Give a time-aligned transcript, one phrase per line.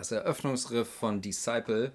[0.00, 1.92] das Eröffnungsriff von Disciple.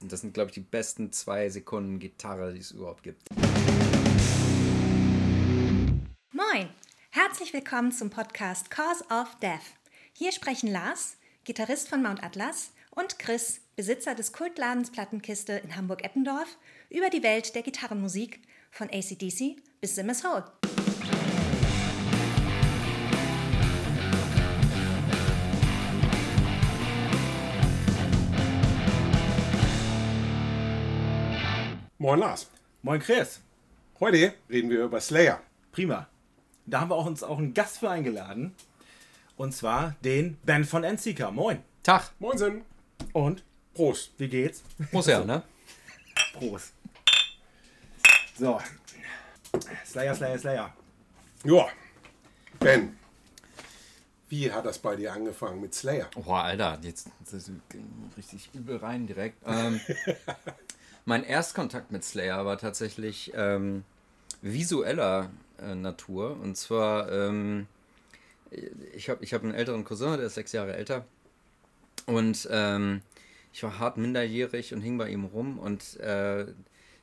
[0.00, 3.22] Und das sind, glaube ich, die besten zwei Sekunden Gitarre, die es überhaupt gibt.
[6.32, 6.68] Moin!
[7.10, 9.60] Herzlich willkommen zum Podcast Cause of Death.
[10.14, 16.56] Hier sprechen Lars, Gitarrist von Mount Atlas, und Chris, Besitzer des Kultladens Plattenkiste in Hamburg-Eppendorf,
[16.90, 18.40] über die Welt der Gitarrenmusik
[18.70, 20.44] von ACDC bis Simmers Hole.
[32.04, 32.50] Moin Lars.
[32.82, 33.40] Moin Chris.
[33.98, 35.40] Heute reden wir über Slayer.
[35.72, 36.06] Prima.
[36.66, 38.54] Da haben wir auch uns auch einen Gast für eingeladen.
[39.38, 41.30] Und zwar den Ben von Enzika.
[41.30, 41.62] Moin.
[41.82, 42.10] Tag!
[42.18, 42.60] Moinsen.
[43.14, 44.12] Und Prost.
[44.18, 44.62] wie geht's?
[44.92, 45.44] Muss ja, ne?
[46.34, 46.74] Prost.
[48.38, 48.60] So.
[49.86, 50.76] Slayer, Slayer, Slayer.
[51.44, 51.68] Ja.
[52.60, 52.98] Ben,
[54.28, 56.10] wie hat das bei dir angefangen mit Slayer?
[56.14, 57.52] Boah, Alter, jetzt das ist
[58.16, 59.38] richtig übel rein direkt.
[59.46, 59.80] Ähm,
[61.04, 63.84] mein Erstkontakt mit Slayer war tatsächlich ähm,
[64.42, 66.38] visueller äh, Natur.
[66.40, 67.66] Und zwar, ähm,
[68.94, 71.04] ich habe ich hab einen älteren Cousin, der ist sechs Jahre älter.
[72.06, 73.02] Und ähm,
[73.52, 76.46] ich war hart minderjährig und hing bei ihm rum und äh,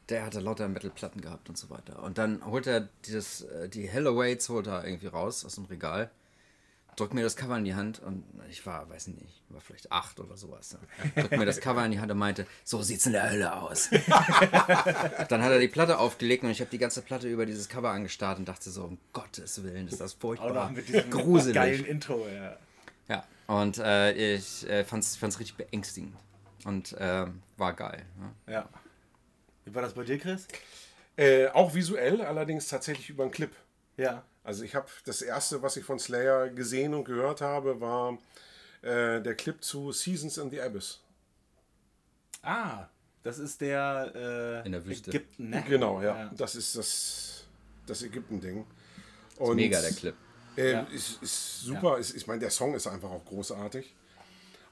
[0.09, 2.03] der hatte lauter Metal-Platten gehabt und so weiter.
[2.03, 6.11] Und dann holt er dieses, äh, die Hellowaits holt er irgendwie raus aus dem Regal
[6.95, 10.19] drückt mir das Cover in die Hand und ich war, weiß nicht, war vielleicht acht
[10.19, 10.73] oder sowas.
[10.73, 10.79] Ne?
[11.15, 13.89] Drückt mir das Cover in die Hand und meinte, so sieht's in der Hölle aus.
[15.29, 17.89] Dann hat er die Platte aufgelegt und ich habe die ganze Platte über dieses Cover
[17.89, 20.69] angestarrt und dachte so, um Gottes Willen, ist das furchtbar.
[20.71, 21.55] mit diesem gruselig.
[21.55, 22.57] geilen Intro, ja.
[23.07, 26.15] Ja, und äh, ich äh, fand's, fand's richtig beängstigend
[26.65, 27.25] und äh,
[27.57, 28.05] war geil.
[28.17, 28.53] Ne?
[28.53, 28.69] Ja.
[29.65, 30.47] Wie war das bei dir, Chris?
[31.17, 33.51] Äh, auch visuell, allerdings tatsächlich über einen Clip.
[33.97, 34.23] Ja.
[34.43, 38.17] Also ich habe das erste, was ich von Slayer gesehen und gehört habe, war
[38.81, 40.99] äh, der Clip zu Seasons in the Abyss.
[42.41, 42.87] Ah,
[43.23, 44.11] das ist der
[44.63, 45.11] äh, In der Wüste.
[45.11, 45.63] Ägypten, ne?
[45.67, 46.17] Genau, ja.
[46.23, 46.31] Ja.
[46.35, 47.45] Das ist das,
[47.85, 48.65] das Ägypten-Ding.
[49.39, 50.15] Ist mega der Clip.
[50.57, 50.81] Äh, Ja.
[50.91, 51.97] ist, ist super.
[51.99, 53.93] Ist, ich meine, der Song ist einfach auch großartig.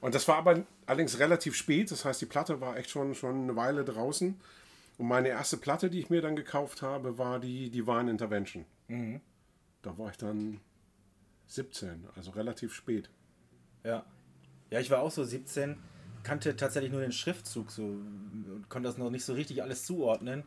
[0.01, 1.91] Und das war aber allerdings relativ spät.
[1.91, 4.39] Das heißt, die Platte war echt schon, schon eine Weile draußen.
[4.97, 8.65] Und meine erste Platte, die ich mir dann gekauft habe, war die Divine Intervention.
[8.89, 9.21] Mhm.
[9.81, 10.59] Da war ich dann
[11.47, 13.09] 17, also relativ spät.
[13.83, 14.05] Ja.
[14.69, 15.77] Ja, ich war auch so 17,
[16.23, 20.43] kannte tatsächlich nur den Schriftzug so und konnte das noch nicht so richtig alles zuordnen.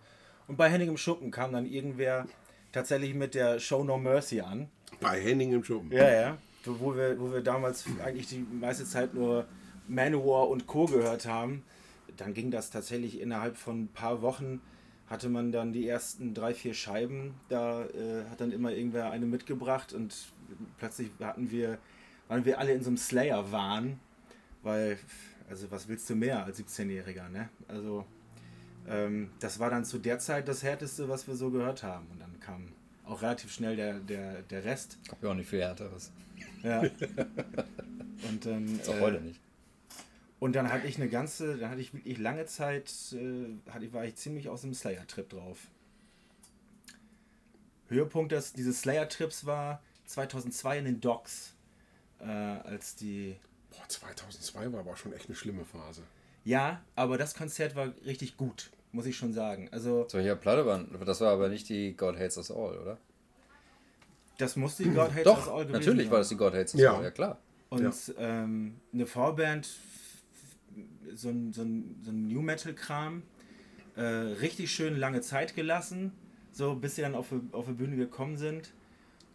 [0.47, 2.26] Und bei Henning im Schuppen kam dann irgendwer
[2.72, 4.69] tatsächlich mit der Show No Mercy an.
[5.00, 5.91] Bei Henning im Schuppen.
[5.91, 6.38] Ja, ja.
[6.64, 9.47] Wo wir, wo wir damals eigentlich die meiste Zeit nur
[9.88, 10.86] Manowar und Co.
[10.86, 11.64] gehört haben.
[12.16, 14.60] Dann ging das tatsächlich innerhalb von ein paar Wochen,
[15.12, 17.34] hatte man dann die ersten drei, vier Scheiben.
[17.50, 20.14] Da äh, hat dann immer irgendwer eine mitgebracht und
[20.78, 21.76] plötzlich hatten wir,
[22.28, 24.00] waren wir alle in so einem Slayer-Wahn.
[24.62, 24.98] Weil,
[25.50, 27.50] also was willst du mehr als 17-Jähriger, ne?
[27.68, 28.06] Also,
[28.88, 32.06] ähm, das war dann zu der Zeit das Härteste, was wir so gehört haben.
[32.10, 32.72] Und dann kam
[33.04, 34.98] auch relativ schnell der, der, der Rest.
[35.10, 36.10] Hab ja auch nicht viel härteres.
[36.62, 36.80] Ja.
[38.30, 38.64] Und dann.
[38.76, 39.41] Ist auch äh, heute nicht.
[40.42, 43.92] Und dann hatte ich eine ganze, dann hatte ich wirklich lange Zeit, äh, hatte, ich-
[43.92, 45.69] war ich ziemlich aus dem Slayer-Trip drauf.
[47.88, 51.54] Höhepunkt des, dieses Slayer-Trips war 2002 in den Docks,
[52.20, 53.36] äh, als die.
[53.70, 56.03] Boah, 2002 war aber auch schon echt eine schlimme Phase.
[56.44, 59.69] Ja, aber das Konzert war richtig gut, muss ich schon sagen.
[59.70, 62.98] Also, Solche Platte waren, das war aber nicht die God Hates Us All, oder?
[64.38, 66.74] das musste die God Hates Us Doch, All gewesen natürlich war das die God Hates
[66.74, 66.97] Us Ja.
[66.97, 67.38] All, ja klar.
[67.69, 67.92] Und Ja.
[68.19, 69.69] ähm, eine Vorband,
[71.15, 73.22] so ein, so ein, so ein New Metal-Kram,
[73.97, 76.12] äh, richtig schön lange Zeit gelassen,
[76.53, 78.72] so bis sie dann auf, die- auf die Bühne gekommen sind.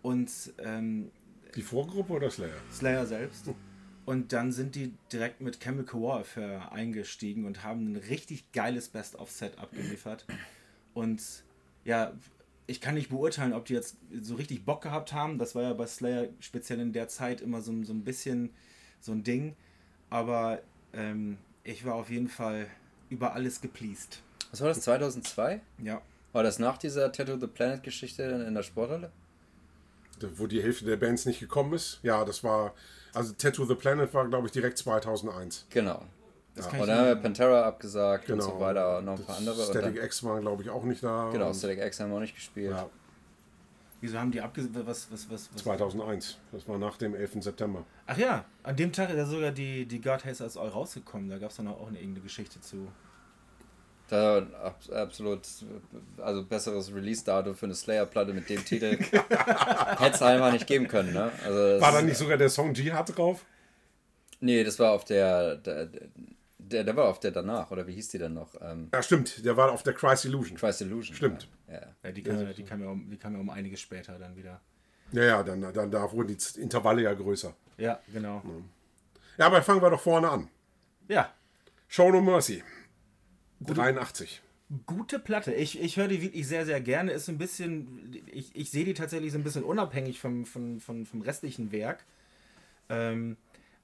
[0.02, 1.12] Und ähm,
[1.56, 2.58] Die Vorgruppe oder Slayer?
[2.72, 3.50] Slayer selbst.
[4.06, 9.58] Und dann sind die direkt mit Chemical Warfare eingestiegen und haben ein richtig geiles Best-of-Set
[9.60, 10.26] abgeliefert.
[10.94, 11.22] Und
[11.84, 12.14] ja,
[12.68, 15.38] ich kann nicht beurteilen, ob die jetzt so richtig Bock gehabt haben.
[15.38, 18.52] Das war ja bei Slayer speziell in der Zeit immer so, so ein bisschen
[19.02, 19.56] so ein Ding.
[20.10, 20.62] Aber
[20.94, 22.68] ähm, ich war auf jeden Fall
[23.10, 24.22] über alles gepleased.
[24.52, 25.62] Was war das, 2002?
[25.84, 26.02] Ja.
[26.34, 29.12] War das nach dieser Tattoo the Planet Geschichte in der Sporthalle?
[30.36, 32.00] Wo die Hälfte der Bands nicht gekommen ist.
[32.04, 32.74] Ja, das war.
[33.14, 35.66] Also Tattoo the Planet war, glaube ich, direkt 2001.
[35.70, 36.04] Genau.
[36.56, 36.72] Das Ja.
[36.72, 38.44] kann Und ich dann haben wir Pantera abgesagt Genau.
[38.46, 39.56] und so weiter, noch ein paar andere.
[39.62, 41.30] Und Static dann, X waren, glaube ich, auch nicht da.
[41.32, 42.72] genau, Static X haben wir auch nicht gespielt.
[42.72, 42.90] Ja,
[44.00, 44.76] Wieso haben die abgesagt?
[44.76, 45.64] Was, was, was, was?
[45.64, 46.38] 2001.
[46.52, 47.44] Das war nach dem 11.
[47.44, 47.84] September.
[48.06, 51.30] Ach ja, an dem Tag ist ja sogar die, die God Hates Us All rausgekommen.
[51.30, 52.88] Da gab es dann auch eine irgendeine Geschichte zu.
[54.08, 55.42] Da ab, absolut,
[56.18, 61.12] also besseres Release-Datum für eine Slayer-Platte mit dem Titel hätte es einfach nicht geben können,
[61.12, 61.30] ne?
[61.44, 63.44] Also War da nicht sogar der Song Jihad drauf?
[64.40, 65.90] Nee, das war auf der, der,
[66.72, 68.56] der, der war auf der danach, oder wie hieß die denn noch?
[68.62, 70.58] Ähm, Ja, stimmt, der war auf der Christ Illusion.
[70.58, 71.16] Christ Illusion.
[71.16, 71.48] Stimmt.
[71.68, 71.96] Ja, ja.
[72.04, 74.36] Ja, die kam, ja, die, kam ja um, die kam ja um einiges später dann
[74.36, 74.62] wieder.
[75.12, 77.56] Ja, ja, dann, dann da wurden die Intervalle ja größer.
[77.78, 78.42] Ja, genau.
[79.38, 80.50] Ja, aber fangen wir doch vorne an.
[81.08, 81.34] Ja,
[81.88, 82.64] Show No Mercy.
[83.62, 84.42] 83.
[84.86, 85.54] gute Platte.
[85.54, 87.12] Ich, ich höre die wirklich sehr, sehr gerne.
[87.12, 91.06] Ist ein bisschen, ich, ich sehe die tatsächlich so ein bisschen unabhängig vom, vom, vom,
[91.06, 92.04] vom restlichen Werk.
[92.90, 93.38] Ähm,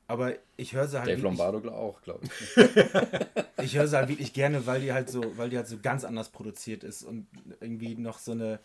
[0.08, 2.58] aber ich höre sie halt Dave wirklich, Lombardo auch, glaube ich.
[3.64, 6.04] ich höre sie halt wirklich gerne, weil die halt so, weil die halt so ganz
[6.04, 7.28] anders produziert ist und
[7.60, 8.60] irgendwie noch so eine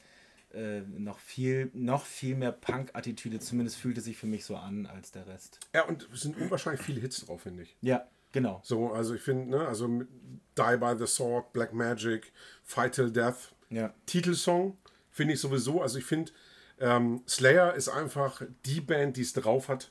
[0.55, 4.87] äh, noch viel, noch viel mehr Punk-Attitüde, zumindest fühlt es sich für mich so an
[4.87, 5.61] als der Rest.
[5.75, 7.77] Ja, und es sind unwahrscheinlich viele Hits drauf, finde ich.
[7.83, 8.61] Ja, genau.
[8.65, 10.09] So, also ich finde, ne, also mit
[10.57, 12.33] Die by the Sword, Black Magic,
[12.65, 13.93] Fight Till Death, Ja.
[14.07, 14.77] Titelsong
[15.11, 16.33] finde ich sowieso, also ich finde,
[16.81, 19.91] ähm, Slayer ist einfach die Band, die es drauf hat,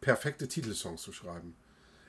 [0.00, 1.54] perfekte Titelsongs zu schreiben.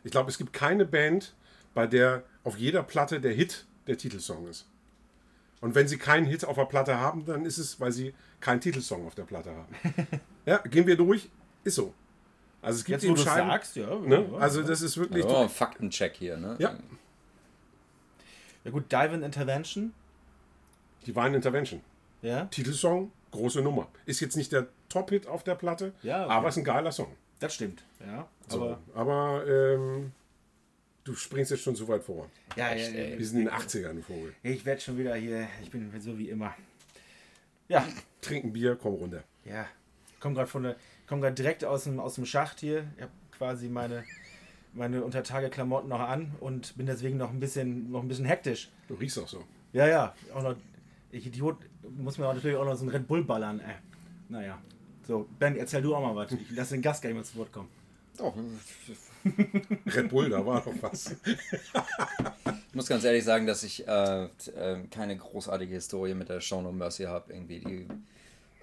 [0.04, 1.36] Ich glaube, es gibt keine Band,
[1.74, 4.68] bei der auf jeder Platte der Hit der Titelsong ist.
[5.62, 8.62] Und wenn sie keinen Hit auf der Platte haben, dann ist es, weil sie keinen
[8.62, 9.76] Titelsong auf der Platte haben.
[10.46, 11.30] ja, gehen wir durch,
[11.64, 11.94] ist so.
[12.62, 13.96] Also es gibt Jetzt, wo du sagst, ja.
[13.96, 14.28] Ne?
[14.32, 15.26] ja, Also das ist wirklich.
[15.26, 16.56] Oh, ein Faktencheck hier, ne?
[16.60, 16.78] Ja.
[18.64, 19.94] ja gut, Dive-In Intervention.
[21.06, 21.82] Divine Intervention.
[22.22, 23.88] Ja, Titelsong, große Nummer.
[24.06, 26.34] Ist jetzt nicht der Top-Hit auf der Platte, Ja, okay.
[26.34, 27.16] aber ist ein geiler Song.
[27.40, 27.84] Das stimmt.
[28.06, 28.64] Ja, So.
[28.64, 30.12] aber Aber ähm,
[31.04, 32.30] du springst jetzt schon zu weit vor.
[32.56, 34.34] ja, ja, ja, Wir sind in den 80ern, du Vogel.
[34.44, 36.54] Ich werde schon wieder hier, ich bin so wie immer.
[37.68, 37.88] Ja,
[38.22, 39.24] Trinken Bier, komm runter.
[39.46, 39.66] ja.
[40.14, 40.76] Ich komme gerade von der,
[41.08, 42.86] komm gerade direkt aus dem, aus dem Schacht hier.
[42.98, 44.04] Ich habe quasi meine,
[44.74, 48.70] meine Untertageklamotten noch an und bin deswegen noch ein bisschen, noch ein bisschen hektisch.
[48.90, 49.46] Du riechst auch so.
[49.72, 50.14] Ja, ja.
[50.34, 50.56] Auch noch,
[51.12, 51.56] ich Idiot,
[51.98, 53.62] muss mir natürlich auch noch so einen Red Bull ballern.
[53.62, 53.76] Äh.
[54.28, 54.62] Naja.
[55.10, 56.32] So, Ben, erzähl du auch mal was.
[56.34, 57.68] Ich lasse den Gast gar nicht mehr zu Wort kommen.
[58.20, 58.32] Oh,
[59.88, 61.16] Red Bull, da war doch was.
[61.26, 66.42] Ich muss ganz ehrlich sagen, dass ich äh, t- äh, keine großartige Historie mit der
[66.42, 67.34] Show No Mercy habe.
[67.34, 67.88] Irgendwie die,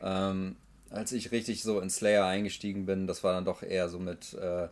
[0.01, 0.55] ähm,
[0.91, 4.35] als ich richtig so in Slayer eingestiegen bin, das war dann doch eher so mit
[4.35, 4.69] äh, äh,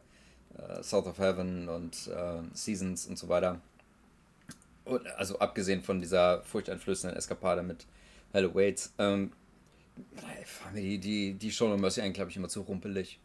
[0.80, 3.60] South of Heaven und äh, Seasons und so weiter.
[4.84, 7.84] Und, also abgesehen von dieser furchteinflößenden Eskapade mit
[8.32, 9.32] Hello Waits, ähm,
[10.74, 13.18] die, die, die Show No Mercy eigentlich, glaube ich, immer zu rumpelig.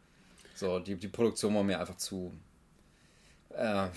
[0.56, 2.34] So, die, die Produktion war mir einfach zu.
[3.56, 3.88] Äh,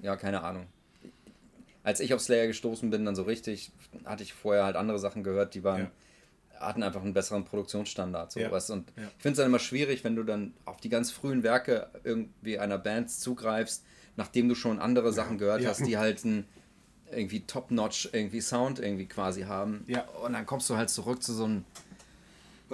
[0.00, 0.66] ja, keine Ahnung
[1.84, 3.70] als ich auf Slayer gestoßen bin, dann so richtig,
[4.06, 5.90] hatte ich vorher halt andere Sachen gehört, die waren,
[6.58, 8.32] hatten einfach einen besseren Produktionsstandard.
[8.32, 8.50] So Ja.
[8.50, 8.70] was.
[8.70, 9.02] Und Ja.
[9.04, 12.58] ich finde es dann immer schwierig, wenn du dann auf die ganz frühen Werke irgendwie
[12.58, 13.84] einer Band zugreifst,
[14.16, 15.68] nachdem du schon andere Sachen gehört Ja.
[15.70, 16.46] hast, die halt einen
[17.12, 19.84] irgendwie top-notch irgendwie Sound irgendwie quasi haben.
[19.86, 20.08] Ja.
[20.24, 21.64] Und dann kommst du halt zurück zu so einem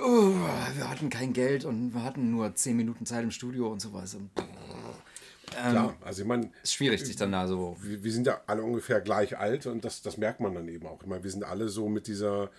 [0.02, 0.34] oh,
[0.76, 4.14] wir hatten kein Geld und wir hatten nur 10 Minuten Zeit im Studio und sowas.
[4.14, 8.26] Und, ähm, Klar, also ich meine, ist schwierig, sich dann da so wir, wir sind
[8.26, 11.00] ja alle ungefähr gleich alt und das, das merkt man dann eben auch.
[11.02, 12.50] Ich meine, wir sind alle so mit dieser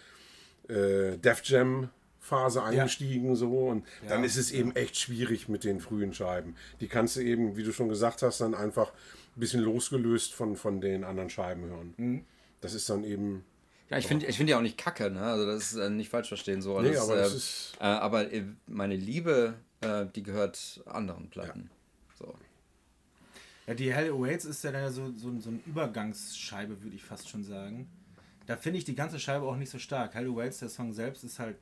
[0.67, 1.89] äh, Def Jam
[2.19, 6.55] Phase eingestiegen so und dann ist es eben echt schwierig mit den frühen Scheiben.
[6.79, 8.91] Die kannst du eben, wie du schon gesagt hast, dann einfach
[9.35, 11.93] ein bisschen losgelöst von, von den anderen Scheiben hören.
[11.97, 12.25] Mhm.
[12.61, 13.43] Das ist dann eben
[13.91, 15.21] Ja, ich finde ich find die auch nicht kacke, ne?
[15.21, 16.79] Also das ist äh, nicht falsch verstehen so.
[16.81, 21.29] Nee, das, aber äh, das ist- Äh, aber äh, meine Liebe, äh, die gehört anderen
[21.29, 21.69] Platten.
[22.17, 22.33] So.
[23.67, 27.29] Ja, die Hell Awaits ist ja dann so, so, so eine Übergangsscheibe, würde ich fast
[27.29, 27.87] schon sagen.
[28.47, 30.13] Da finde ich die ganze Scheibe auch nicht so stark.
[30.15, 31.57] Hell Awaits, der Song selbst, ist halt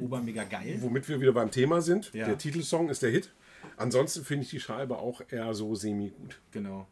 [0.00, 0.76] obermega geil.
[0.80, 2.12] Womit wir wieder beim Thema sind.
[2.12, 2.26] Ja.
[2.26, 3.32] Der Titelsong ist der Hit.
[3.76, 6.40] Ansonsten finde ich die Scheibe auch eher so semi-gut.
[6.50, 6.86] Genau.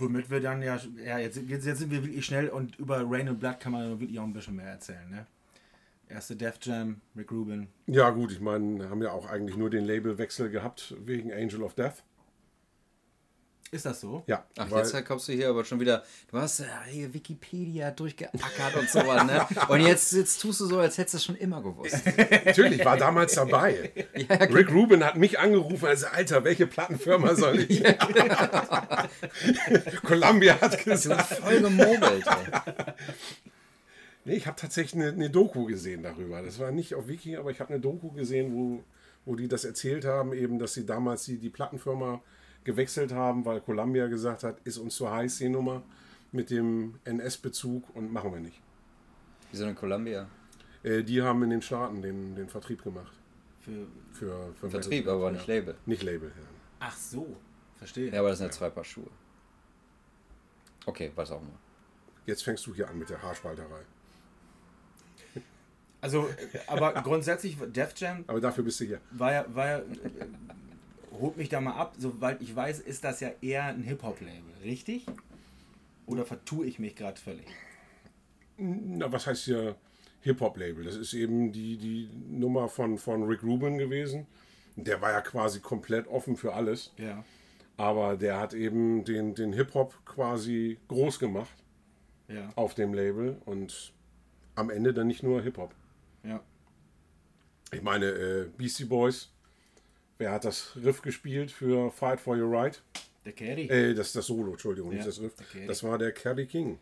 [0.00, 3.28] Womit wir dann ja, ja jetzt, jetzt, jetzt sind wir wirklich schnell und über Rain
[3.28, 5.26] and Blood kann man wirklich auch ein bisschen mehr erzählen, ne?
[6.08, 7.68] Erste Def Jam, Rick Rubin.
[7.86, 11.74] Ja, gut, ich meine, haben ja auch eigentlich nur den Labelwechsel gehabt wegen Angel of
[11.74, 12.02] Death.
[13.72, 14.24] Ist das so?
[14.26, 16.02] Ja, Ach, weil- jetzt kommst du hier aber schon wieder.
[16.28, 19.46] Du hast ja hier Wikipedia durchgeackert und sowas, ne?
[19.68, 22.02] Und jetzt, jetzt tust du so, als hättest du es schon immer gewusst.
[22.44, 23.92] natürlich, war damals dabei.
[24.16, 27.82] Ja, ja, Rick Rubin hat mich angerufen, also Alter, welche Plattenfirma soll ich?
[30.04, 31.34] Columbia hat gesagt.
[31.34, 32.94] voll gemogelt, ey.
[34.24, 36.42] Nee, ich habe tatsächlich eine, eine Doku gesehen darüber.
[36.42, 38.82] Das war nicht auf Wiki, aber ich habe eine Doku gesehen, wo,
[39.24, 42.20] wo die das erzählt haben, eben, dass sie damals die, die Plattenfirma
[42.64, 45.82] gewechselt haben, weil Columbia gesagt hat, ist uns zu heiß die Nummer
[46.32, 48.60] mit dem NS-Bezug und machen wir nicht.
[49.50, 50.28] Wieso in Columbia?
[50.82, 53.12] Äh, die haben in den Staaten den, den Vertrieb gemacht.
[53.60, 55.14] Für, Für, für Vertrieb, Metal.
[55.16, 55.54] aber nicht ja.
[55.54, 55.74] Label.
[55.86, 56.46] Nicht Label, ja.
[56.80, 57.36] ach so,
[57.76, 58.10] verstehe.
[58.12, 59.10] Ja, aber das sind ja zwei Paar Schuhe.
[60.86, 61.58] Okay, was auch immer.
[62.26, 63.82] Jetzt fängst du hier an mit der Haarspalterei.
[66.00, 69.00] Also, äh, aber grundsätzlich, Def Jam Aber dafür bist du hier.
[69.10, 69.82] war ja, war ja
[71.20, 71.94] holt mich da mal ab.
[71.98, 75.06] Soweit ich weiß, ist das ja eher ein Hip-Hop-Label, richtig?
[76.06, 77.46] Oder vertue ich mich gerade völlig?
[78.56, 79.76] Na, was heißt hier
[80.22, 80.84] Hip-Hop-Label?
[80.84, 84.26] Das ist eben die, die Nummer von, von Rick Rubin gewesen.
[84.76, 86.92] Der war ja quasi komplett offen für alles.
[86.98, 87.24] Ja.
[87.76, 91.54] Aber der hat eben den, den Hip-Hop quasi groß gemacht
[92.28, 92.50] Ja.
[92.56, 93.92] auf dem Label und
[94.54, 95.74] am Ende dann nicht nur Hip-Hop.
[96.24, 96.40] Ja.
[97.72, 99.29] Ich meine, äh, Beastie Boys,
[100.20, 102.80] wer hat das Riff gespielt für Fight for Your Right?
[103.24, 103.66] Der Carry.
[103.66, 105.32] Äh, das ist das Solo, Entschuldigung, Ja, nicht das Riff.
[105.66, 106.78] Das war der Kerry King.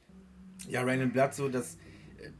[0.68, 1.76] Ja, Rain and Blood, so das
[2.21, 2.30] äh,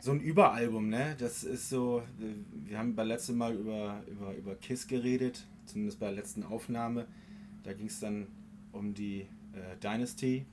[0.00, 1.16] so ein Überalbum, ne?
[1.18, 5.98] Das ist so, äh, wir haben beim letzten Mal über, über, über Kiss geredet, zumindest
[5.98, 7.06] bei der letzten Aufnahme.
[7.64, 8.28] Da ging es dann
[8.70, 10.46] um die äh, Dynasty.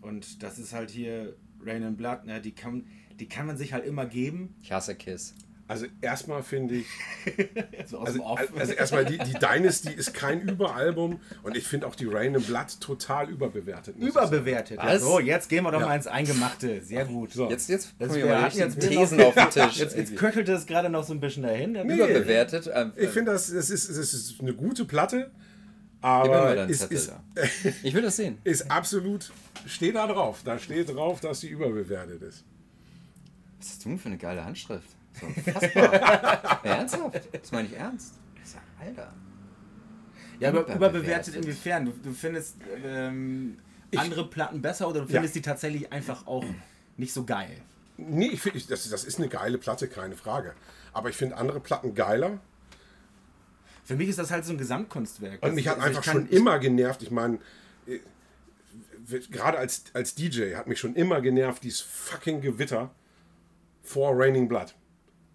[0.00, 2.40] Und das ist halt hier Rain and Blood, ne?
[2.40, 2.86] Die kann,
[3.20, 4.54] die kann man sich halt immer geben.
[4.62, 5.34] Ich hasse Kiss.
[5.66, 6.86] Also erstmal finde ich,
[7.86, 8.40] So aus also, dem Off.
[8.58, 12.46] also erstmal die, die Dynasty ist kein Überalbum und ich finde auch die Rain and
[12.46, 13.96] Blood total überbewertet.
[13.96, 14.76] Überbewertet.
[14.76, 15.86] Ja, so, jetzt gehen wir doch Ja.
[15.86, 16.82] mal ins Eingemachte.
[16.82, 17.32] Sehr gut.
[17.32, 17.48] So.
[17.48, 19.76] Jetzt, jetzt Das wir mal hatten jetzt Thesen auf den Tisch.
[19.78, 21.74] Jetzt, jetzt köchelte es gerade noch so ein bisschen dahin.
[21.76, 22.70] Überbewertet.
[22.72, 25.30] Ähm, Ich finde, das, das, ist, das ist eine gute Platte,
[26.02, 27.10] Gib mir mal aber deinen ist, ist.
[27.82, 28.36] Ich will das sehen.
[28.44, 29.32] ist absolut,
[29.66, 30.42] steht da drauf.
[30.44, 32.44] Da steht drauf, dass sie überbewertet ist.
[33.58, 34.88] Was hast du denn für eine geile Handschrift?
[35.18, 36.64] So unfassbar.
[36.64, 37.28] Ernsthaft?
[37.32, 38.14] Das meine ich ernst.
[38.42, 39.12] Ich sag, Alter.
[40.40, 40.76] Ja, aber Überbewertet.
[40.76, 41.84] überbewertet inwiefern?
[41.86, 43.58] Du, du findest ähm,
[43.96, 46.44] andere Platten besser oder du findest die tatsächlich einfach auch
[46.96, 47.56] nicht so geil?
[47.96, 50.54] Nee, ich finde, das, das ist eine geile Platte, keine Frage.
[50.92, 52.40] Aber ich finde andere Platten geiler.
[53.84, 55.42] Für mich ist das halt so ein Gesamtkunstwerk.
[55.42, 57.02] Und mich hat also einfach kann- schon immer genervt.
[57.02, 57.38] Ich meine,
[57.86, 58.00] äh,
[59.30, 62.90] gerade als, als DJ hat mich schon immer genervt, dieses fucking Gewitter
[63.82, 64.74] vor Raining Blood.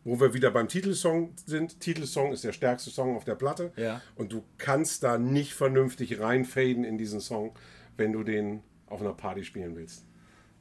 [0.09, 1.79] Wo wir wieder beim Titelsong sind.
[1.79, 3.71] Titelsong ist der stärkste Song auf der Platte.
[3.75, 4.01] Ja.
[4.15, 7.51] Und du kannst da nicht vernünftig reinfaden in diesen Song,
[7.97, 10.05] wenn du den auf einer Party spielen willst.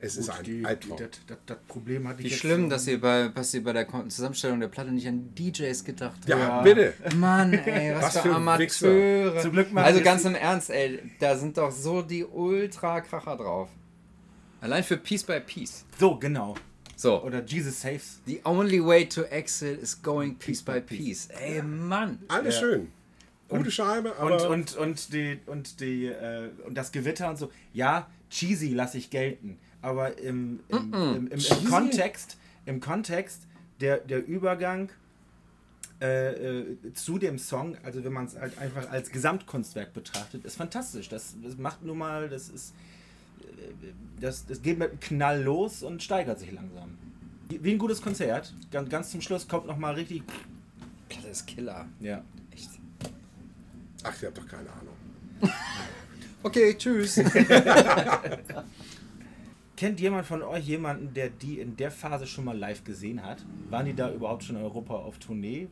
[0.01, 0.97] Es ist ein die, Albtraum.
[0.97, 3.53] die, das, das, das Problem hatte ich Wie jetzt schlimm, so- dass ihr bei, dass
[3.53, 6.29] ihr bei der Zusammenstellung der Platte nicht an DJs gedacht habt.
[6.29, 6.95] ja, bitte.
[7.17, 9.41] Mann, ey, was, Was für Amateure.
[9.41, 13.71] Zum Glück also ganz im Ernst, ey, da sind doch so die Ultra-Kracher drauf.
[14.61, 15.85] Allein für Piece by Piece.
[15.99, 16.55] So, genau.
[17.01, 18.21] So, Oder Jesus Saves.
[18.27, 21.29] the only way to exit is going piece by piece.
[21.31, 22.19] Ey, Mann.
[22.27, 22.61] Alles Ja.
[22.61, 22.89] schön.
[23.49, 27.53] Gute Scheibe, Und, aber und, und, die, und, die, äh, und das Gewitter und so.
[27.73, 29.59] Ja, cheesy lasse ich gelten.
[29.81, 31.65] Aber im, im, im, im, im Cheesy?
[31.67, 32.37] Kontext,
[32.67, 33.43] im Kontext
[33.81, 34.91] der, der Übergang
[36.03, 40.57] äh, äh, zu dem Song, also wenn man es halt einfach als Gesamtkunstwerk betrachtet, ist
[40.57, 41.09] fantastisch.
[41.09, 42.75] Das, das macht nun mal, das ist.
[44.21, 46.99] Das, das geht mit einem Knall los und steigert sich langsam.
[47.49, 48.53] Wie ein gutes Konzert.
[48.71, 50.23] Ganz, ganz zum Schluss kommt nochmal richtig.
[51.09, 51.87] Platte ist Killer.
[52.01, 52.23] Ja.
[52.53, 52.71] Echt.
[54.03, 54.97] ach, ihr habt doch keine Ahnung.
[56.41, 57.17] Okay, tschüss.
[59.77, 63.45] Kennt jemand von euch jemanden, der die in der Phase schon mal live gesehen hat?
[63.71, 65.67] Waren die da überhaupt schon in Europa auf Tournee?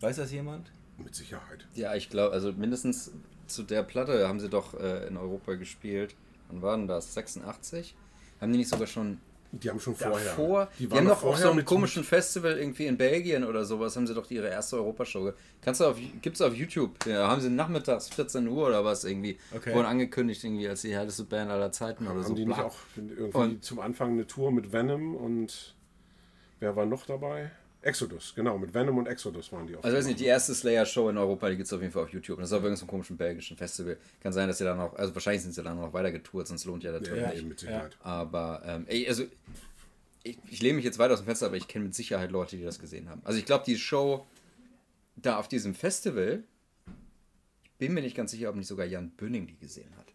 [0.00, 0.72] Weiß das jemand?
[0.98, 1.66] Mit Sicherheit.
[1.74, 3.12] ja, ich glaube, also mindestens
[3.46, 6.14] zu der Platte haben sie doch äh, in Europa gespielt.
[6.48, 7.14] Wann war denn das?
[7.14, 7.94] 86?
[8.40, 9.18] Haben die nicht sogar schon
[9.52, 10.24] Die haben schon vorher.
[10.24, 10.68] davor?
[10.78, 14.06] Die, waren haben doch auf so einem komischen Festival irgendwie in Belgien oder sowas, haben
[14.06, 15.32] sie doch ihre erste Europashow.
[15.62, 17.06] Kannst du auf, gibt's auf YouTube.
[17.06, 19.38] Ja, haben sie nachmittags 14 Uhr oder was irgendwie.
[19.54, 19.72] Okay.
[19.74, 22.34] Wurden angekündigt irgendwie als die härteste Band aller Zeiten oder Haben so.
[22.34, 25.74] die nicht auch irgendwie Und- zum Anfang eine Tour mit Venom und
[26.60, 27.50] wer war noch dabei?
[27.84, 31.10] Exodus, genau, mit Venom und Exodus waren die auf Also weiß nicht, die erste Slayer-Show
[31.10, 32.38] in Europa, die gibt es auf jeden Fall auf YouTube.
[32.38, 33.98] Und das ist auf irgendeinem komischen belgischen Festival.
[34.20, 36.64] Kann sein, dass sie dann noch, also wahrscheinlich sind sie dann noch weiter getourt, sonst
[36.64, 37.40] lohnt ja der Tour ja, nicht.
[37.40, 37.96] eben mit Sicherheit.
[38.00, 39.24] Aber, ähm, ey, also,
[40.22, 42.56] ich, ich lehne mich jetzt weiter aus dem Fenster, aber ich kenne mit Sicherheit Leute,
[42.56, 43.20] die das gesehen haben.
[43.24, 44.26] Also ich glaube, die Show
[45.16, 46.42] da auf diesem Festival,
[47.64, 50.06] ich bin mir nicht ganz sicher, ob nicht sogar Jan Böning die gesehen hat.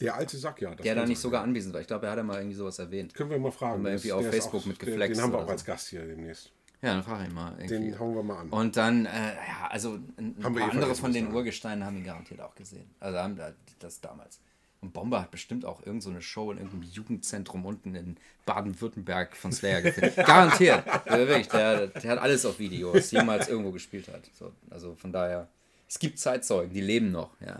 [0.00, 0.74] Der alte Sack, ja.
[0.74, 1.80] das Der da nicht sogar anwesend war.
[1.82, 3.12] Ich glaube, er hat ja mal irgendwie sowas erwähnt.
[3.14, 3.74] Können wir mal fragen.
[3.74, 5.52] Haben wir irgendwie auf Facebook auch, mit geflext Den haben wir auch so.
[5.52, 6.52] als Gast hier demnächst.
[6.82, 7.52] Ja, dann frage ich mal.
[7.58, 7.90] Irgendwie.
[7.90, 8.50] Den hauen wir mal an.
[8.50, 11.32] Und dann, äh, ja, also ein, Haben paar eh andere von den.
[11.32, 12.88] Urgesteinen haben ihn garantiert auch gesehen.
[13.00, 14.40] Also haben da- das damals.
[14.82, 19.34] Und Bomber hat bestimmt auch irgendeine so eine Show in irgendeinem Jugendzentrum unten in Baden-Württemberg
[19.34, 20.16] von Slayer gefilmt.
[20.16, 20.84] garantiert.
[21.06, 24.28] Also wirklich, der, der hat alles auf Video, was jemals irgendwo gespielt hat.
[24.34, 25.48] So, also von daher,
[25.88, 27.30] es gibt Zeitzeugen, die leben noch.
[27.40, 27.58] Ja.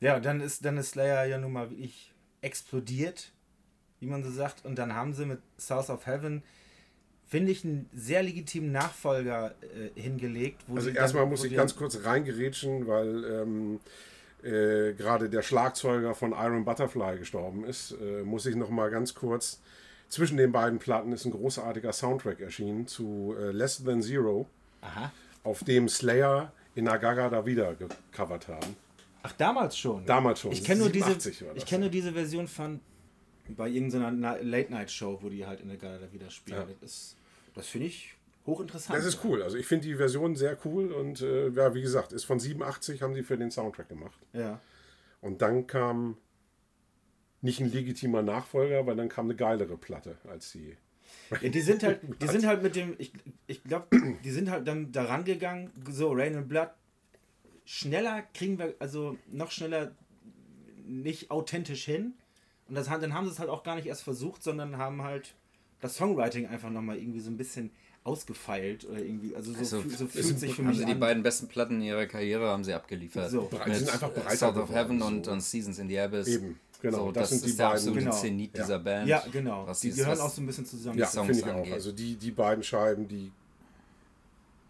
[0.00, 3.32] Ja, dann ist, dann ist Slayer ja nun mal wie ich explodiert,
[4.00, 4.64] wie man so sagt.
[4.64, 6.42] Und dann haben sie mit South of Heaven,
[7.26, 10.62] finde ich, einen sehr legitimen Nachfolger äh, hingelegt.
[10.66, 13.80] Wo Also erstmal muss ich ganz kurz reingerätschen, weil ähm,
[14.42, 17.92] äh, gerade der Schlagzeuger von Iron Butterfly gestorben ist.
[17.92, 19.60] Äh, muss ich noch mal ganz kurz
[20.08, 24.46] zwischen den beiden Platten ist ein großartiger Soundtrack erschienen zu äh, Less Than Zero,
[24.80, 25.10] Aha.
[25.42, 28.76] auf dem Slayer in Nagaga da wieder gecovert haben.
[29.22, 30.04] Ach, damals schon?
[30.06, 30.52] Damals schon.
[30.52, 32.80] Ich kenne nur, diese, 87 war das ich kenn nur diese Version von
[33.48, 34.10] bei irgendeiner
[34.42, 36.58] Late-Night-Show, wo die halt in der Gala wieder spielen.
[36.68, 36.74] Ja.
[36.80, 37.16] Das, ist-
[37.54, 38.14] das finde ich
[38.46, 38.98] hochinteressant.
[38.98, 39.42] Das ist cool.
[39.42, 43.00] Also ich finde die Version sehr cool und äh, ja, wie gesagt, ist von 87,
[43.02, 44.18] haben sie für den Soundtrack gemacht.
[44.32, 44.60] Ja.
[45.20, 46.16] Und dann kam
[47.40, 50.76] nicht ein legitimer Nachfolger, weil dann kam eine geilere Platte als die.
[51.30, 53.12] Ja, die sind halt, die sind halt mit dem, ich,
[53.46, 53.86] ich glaube,
[54.24, 56.70] die sind halt dann daran gegangen, so Rain and Blood,
[57.64, 59.94] schneller kriegen wir, also noch schneller
[60.86, 62.14] nicht authentisch hin.
[62.68, 65.02] Und das, haben- dann haben sie es halt auch gar nicht erst versucht, sondern haben
[65.02, 65.34] halt
[65.80, 67.70] das Songwriting einfach nochmal irgendwie so ein bisschen
[68.04, 70.92] ausgefeilt oder irgendwie, also so, Also, fühl- so ist- fühlt sich für haben mich die
[70.92, 71.00] an.
[71.00, 73.30] beiden besten Platten ihrer Karriere haben sie abgeliefert.
[73.30, 73.48] So.
[73.50, 75.06] Mit die sind einfach breiter South of Heaven so.
[75.06, 76.28] und, und Seasons in the Abyss.
[76.28, 77.76] Eben, genau, So, das das, sind die ist der beiden.
[77.78, 78.16] absolute Genau.
[78.16, 78.62] Zenit Ja.
[78.62, 79.08] dieser Band.
[79.08, 79.66] Ja, genau.
[79.66, 80.98] Was Die gehören auch so ein bisschen zusammen.
[80.98, 81.58] Ja, Songs finde ich auch.
[81.58, 81.72] angeht.
[81.72, 83.32] Also die, die beiden Scheiben, die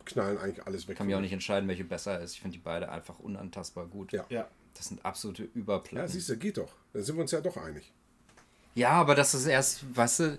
[0.05, 0.97] knallen eigentlich alles weg.
[0.97, 2.35] kann mich auch nicht entscheiden, welche besser ist.
[2.35, 4.13] Ich finde die beide einfach unantastbar gut.
[4.13, 4.25] Ja.
[4.29, 4.49] Ja.
[4.75, 6.09] Das sind absolute Ja, Überplatten.
[6.09, 6.73] siehst du, geht doch.
[6.93, 7.93] Da sind wir uns ja doch einig.
[8.75, 10.39] Ja, aber dass es erst, weißt du,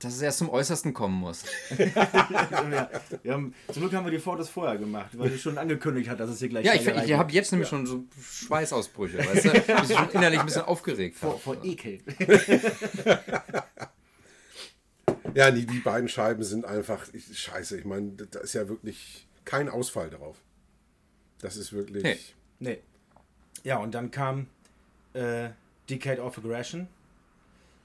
[0.00, 1.44] dass es erst zum Äußersten kommen muss.
[1.78, 2.90] ja.
[3.22, 6.18] Wir haben, zum Glück haben wir die Fotos vorher gemacht, weil du schon angekündigt hat,
[6.18, 9.52] dass es hier gleich Ja, ich, ich habe jetzt nämlich schon so Schweißausbrüche, weißt du?
[9.52, 11.16] Ich bin schon innerlich ein bisschen aufgeregt.
[11.16, 12.00] vor, vor Ekel.
[15.34, 17.78] Ja, die, die beiden Scheiben sind einfach ich, scheiße.
[17.78, 20.36] Ich meine, da ist ja wirklich kein Ausfall drauf.
[21.40, 22.02] Das ist wirklich.
[22.02, 22.18] Nee.
[22.62, 22.78] Nee.
[23.64, 24.46] Ja, und dann kam
[25.14, 25.50] äh,
[25.90, 26.86] Decade of Aggression.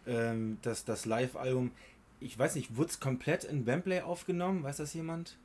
[0.06, 1.72] Ähm, das das Live-Album.
[2.20, 4.64] Ich weiß nicht, wurde es komplett in Wembley aufgenommen?
[4.64, 5.36] Weiß das jemand?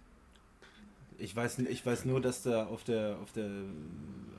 [1.18, 3.48] Ich weiß, ich weiß nur, dass da auf der, auf der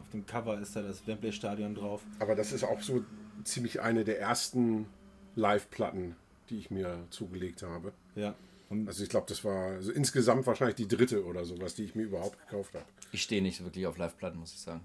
[0.02, 2.02] auf dem Cover ist da das Wembley-Stadion drauf.
[2.20, 3.04] Aber das ist auch so
[3.44, 4.86] ziemlich eine der ersten
[5.36, 6.16] Live-Platten,
[6.50, 7.94] die ich mir zugelegt habe.
[8.16, 8.36] Ja.
[8.70, 11.96] Und Also ich glaube, das war also insgesamt wahrscheinlich die dritte oder sowas, die ich
[11.96, 12.86] mir überhaupt gekauft habe.
[13.14, 14.82] Ich stehe nicht wirklich auf Live-Platten, muss ich sagen.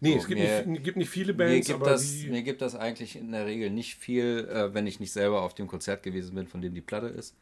[0.00, 2.42] Nee, So, es gibt, mir- nicht, gibt nicht viele Mir Bands, gibt, aber das, mir
[2.42, 5.66] gibt das eigentlich in der Regel nicht viel, äh, wenn ich nicht selber auf dem
[5.66, 7.34] Konzert gewesen bin, von dem die Platte ist.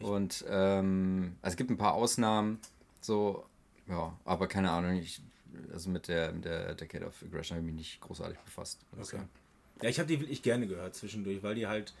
[0.00, 2.58] Und ähm, also es gibt ein paar Ausnahmen,
[3.00, 3.44] so,
[3.88, 5.20] ja, aber keine Ahnung, ich,
[5.72, 8.80] also mit der, der Decade of Aggression habe ich mich nicht großartig befasst.
[8.94, 9.22] ich Okay.
[9.82, 11.94] Ja, ich habe die wirklich gerne gehört zwischendurch, weil die halt,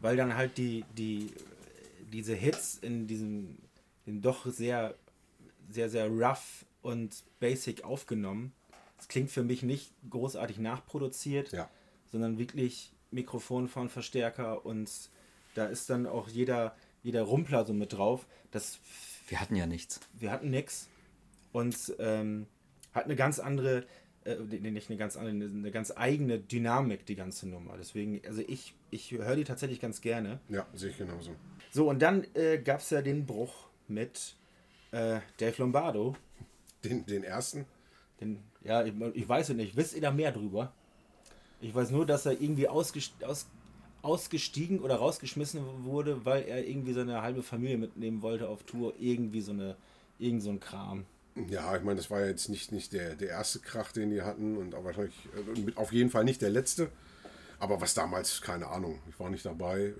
[0.00, 1.32] weil dann halt die, die,
[2.12, 3.58] diese Hits in diesem,
[4.06, 4.94] in doch sehr,
[5.68, 8.52] sehr, sehr rough und basic aufgenommen.
[8.98, 11.70] Es klingt für mich nicht großartig nachproduziert, Ja.
[12.10, 14.90] sondern wirklich Mikrofon von Verstärker und
[15.54, 18.26] da ist dann auch jeder, jeder Rumpler so mit drauf.
[18.52, 18.78] Das
[19.28, 20.00] Wir hatten ja nichts.
[20.14, 20.88] wir hatten nix
[21.52, 22.46] und ähm,
[22.94, 23.84] hat eine ganz andere,
[24.24, 27.74] äh, nee, nicht eine ganz andere, eine ganz eigene Dynamik, die ganze Nummer.
[27.78, 30.40] Deswegen, also ich, ich höre die tatsächlich ganz gerne.
[30.48, 31.34] ja, sehe ich genauso.
[31.70, 34.36] So, und dann äh, gab es ja den Bruch mit
[34.92, 36.16] äh, Dave Lombardo.
[36.84, 37.66] Den, den ersten.
[38.20, 39.76] Den, ja, ich, ich weiß es nicht.
[39.76, 40.72] Wisst ihr da mehr drüber?
[41.60, 43.46] Ich weiß nur, dass er irgendwie ausgest, aus,
[44.02, 48.94] ausgestiegen oder rausgeschmissen wurde, weil er irgendwie seine halbe Familie mitnehmen wollte auf Tour.
[48.98, 49.76] Irgendwie so eine,
[50.18, 51.04] irgend so ein Kram.
[51.48, 54.22] Ja, ich meine, das war ja jetzt nicht, nicht der, der erste Krach, den die
[54.22, 55.14] hatten und auch wahrscheinlich
[55.56, 56.90] äh, mit, auf jeden Fall nicht der letzte.
[57.58, 59.80] Aber was damals, keine Ahnung, ich war nicht dabei.
[59.80, 59.94] Äh,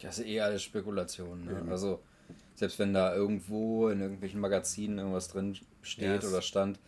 [0.00, 1.44] Das ist eh alles Spekulation.
[1.44, 1.64] Ne?
[1.70, 2.00] Also,
[2.54, 6.78] selbst wenn da irgendwo in irgendwelchen Magazinen irgendwas drin steht Ja, es- oder stand,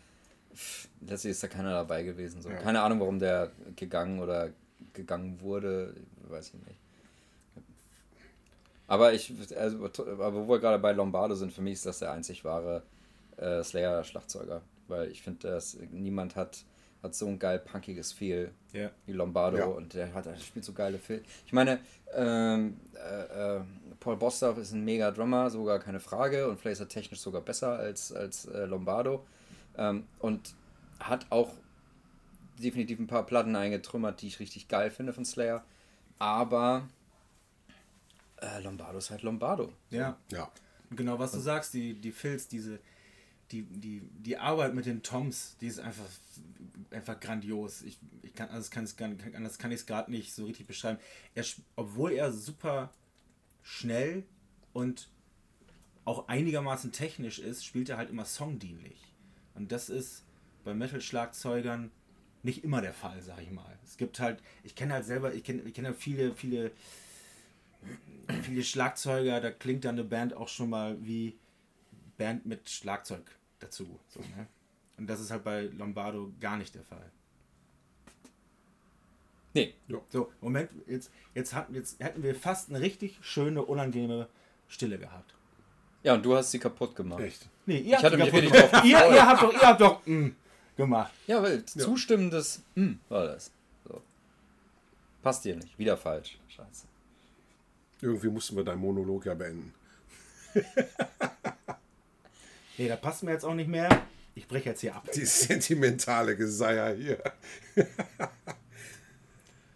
[0.55, 2.42] pff, letztlich ist da keiner dabei gewesen.
[2.42, 2.50] So.
[2.50, 2.57] Ja.
[2.57, 4.50] Keine Ahnung, warum der gegangen oder
[4.92, 5.94] gegangen wurde,
[6.28, 6.78] weiß ich nicht.
[8.87, 12.12] Aber ich, also, aber wo wir gerade bei Lombardo sind, für mich ist das der
[12.12, 12.83] einzig wahre
[13.38, 14.61] äh, Slayer-Schlagzeuger.
[14.88, 16.64] Weil ich finde, dass niemand hat,
[17.02, 18.90] hat so ein geil punkiges Feel Ja.
[19.07, 19.64] wie Lombardo Ja.
[19.66, 21.22] und der hat der spielt so geile Filme.
[21.46, 21.78] Ich meine,
[22.14, 23.61] ähm, äh, äh,
[24.03, 27.41] Paul Bostoff ist ein mega Drummer, sogar keine Frage und vielleicht ist er technisch sogar
[27.41, 29.25] besser als, als äh, Lombardo
[29.77, 30.55] ähm, und
[30.99, 31.53] hat auch
[32.59, 35.65] definitiv ein paar Platten eingetrümmert, die ich richtig geil finde von Slayer,
[36.19, 36.88] aber
[38.41, 39.73] äh, Lombardo ist halt Lombardo.
[39.91, 40.19] Ja.
[40.33, 40.51] ja,
[40.91, 42.81] Genau, was du sagst, die, die Filz, diese,
[43.53, 46.09] die, die, die Arbeit mit den Toms, die ist einfach,
[46.91, 47.83] einfach grandios.
[47.83, 50.45] Ich, ich kann, also kann es gar nicht, anders kann ich es gerade nicht so
[50.45, 50.99] richtig beschreiben.
[51.35, 51.45] Er,
[51.77, 52.91] obwohl er super
[53.62, 54.25] schnell
[54.72, 55.09] und
[56.05, 59.14] auch einigermaßen technisch ist, spielt er halt immer songdienlich.
[59.55, 60.25] Und das ist
[60.64, 61.90] bei Metal-Schlagzeugern
[62.42, 63.79] nicht immer der Fall, sag ich mal.
[63.85, 66.72] Es gibt halt, ich kenne halt selber, ich kenne ich kenne viele, viele
[68.42, 71.38] viele Schlagzeuger, da klingt dann eine Band auch schon mal wie
[72.16, 73.25] Band mit Schlagzeug
[73.59, 73.98] dazu.
[74.09, 74.46] So, ne?
[74.96, 77.11] Und das ist halt bei Lombardo gar nicht der Fall.
[79.55, 79.75] Nee,
[80.09, 84.29] So, Moment, jetzt, jetzt, hatten, jetzt hätten wir fast eine richtig schöne, unangenehme
[84.69, 85.35] Stille gehabt.
[86.03, 87.21] Ja, und du hast sie kaputt gemacht.
[87.21, 87.49] Echt.
[87.67, 88.85] Nee, ihr Ich habt hatte mich kaputt gemacht.
[88.85, 90.29] ihr, ihr habt doch, ihr habt doch mm,
[90.77, 91.12] gemacht.
[91.27, 93.53] Ja, weil zustimmendes hm, war das.
[93.87, 94.01] So.
[95.23, 95.79] Passt dir nicht.
[95.79, 96.38] Wieder falsch.
[96.49, 96.87] Scheiße.
[98.01, 99.73] Irgendwie mussten wir deinen Monolog ja beenden.
[102.79, 103.88] Nee, da passt mir jetzt auch nicht mehr.
[104.35, 105.07] Ich breche jetzt hier ab.
[105.15, 107.23] Die sentimentale Geseier hier.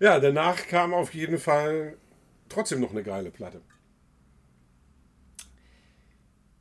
[0.00, 1.96] ja, danach kam auf jeden Fall
[2.48, 3.60] trotzdem noch eine geile Platte.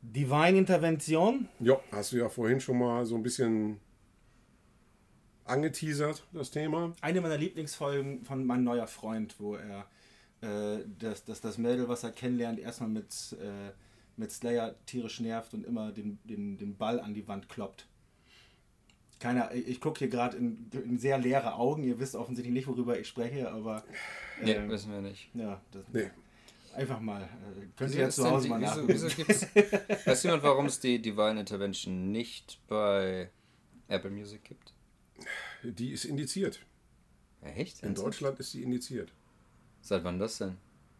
[0.02, 1.48] Divine Intervention.
[1.60, 3.80] Ja, hast du ja vorhin schon mal so ein bisschen
[5.44, 6.92] angeteasert, das Thema.
[7.00, 9.86] Eine meiner Lieblingsfolgen von mein neuer Freund, wo er
[10.40, 13.72] äh, das, das, das Mädel, was er kennenlernt, erstmal mit, äh,
[14.16, 17.86] mit Slayer tierisch nervt und immer den, den, den Ball an die Wand kloppt.
[19.18, 21.82] Keiner, ich, ich gucke hier gerade in, in sehr leere Augen.
[21.84, 23.82] Ihr wisst offensichtlich nicht, worüber ich spreche, aber
[24.42, 25.30] Nee, ähm, wissen wir nicht.
[25.34, 26.10] ja, das, Nee.
[26.74, 27.22] einfach mal.
[27.22, 27.26] Äh,
[27.76, 28.88] könnt Wieso ihr jetzt zu Hause die- mal wieso, nachgucken.
[28.92, 29.46] wieso gibt's,
[30.06, 33.30] Weiß jemand, warum es die Divine Intervention nicht bei
[33.88, 34.74] Apple Music gibt?
[35.62, 36.60] Die ist indiziert.
[37.42, 37.82] Ja, echt?
[37.82, 39.12] In Deutschland ist sie indiziert.
[39.80, 40.56] Seit wann das denn?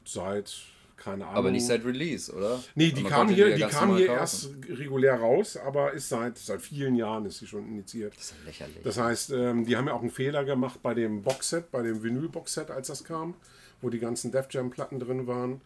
[0.06, 0.62] Seit,
[0.96, 1.36] keine Ahnung.
[1.36, 2.62] Aber nicht seit Release, oder?
[2.74, 4.18] Nee, die kam hier, die kam hier kaufen.
[4.18, 8.14] erst regulär raus, aber ist seit, seit vielen Jahren ist sie schon indiziert.
[8.16, 8.82] Das ist ja lächerlich.
[8.82, 12.02] Das heißt, ähm, die haben ja auch einen Fehler gemacht bei dem Boxset, bei dem
[12.02, 13.34] Vinyl-Boxset, als das kam,
[13.80, 15.60] wo die ganzen Def Jam-Platten drin waren.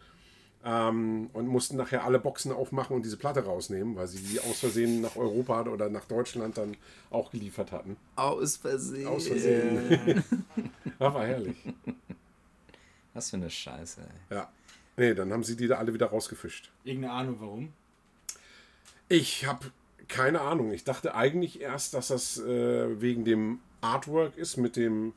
[0.63, 4.61] Ähm, und mussten nachher alle Boxen aufmachen und diese Platte rausnehmen, weil sie die aus
[4.61, 6.77] Versehen nach Europa oder nach Deutschland dann
[7.09, 7.97] auch geliefert hatten.
[8.17, 9.07] Aus Versehen.
[9.07, 10.23] Aus Versehen.
[10.99, 11.57] das war herrlich.
[13.15, 14.37] Was für eine Scheiße, ey.
[14.37, 14.53] Ja.
[15.01, 16.71] Nee, dann haben sie die da alle wieder rausgefischt.
[16.85, 17.73] Irgendeine Ahnung, warum?
[19.09, 19.67] Ich habe
[20.09, 20.73] keine Ahnung.
[20.73, 25.15] Ich dachte eigentlich erst, dass das äh, wegen dem Artwork ist mit dem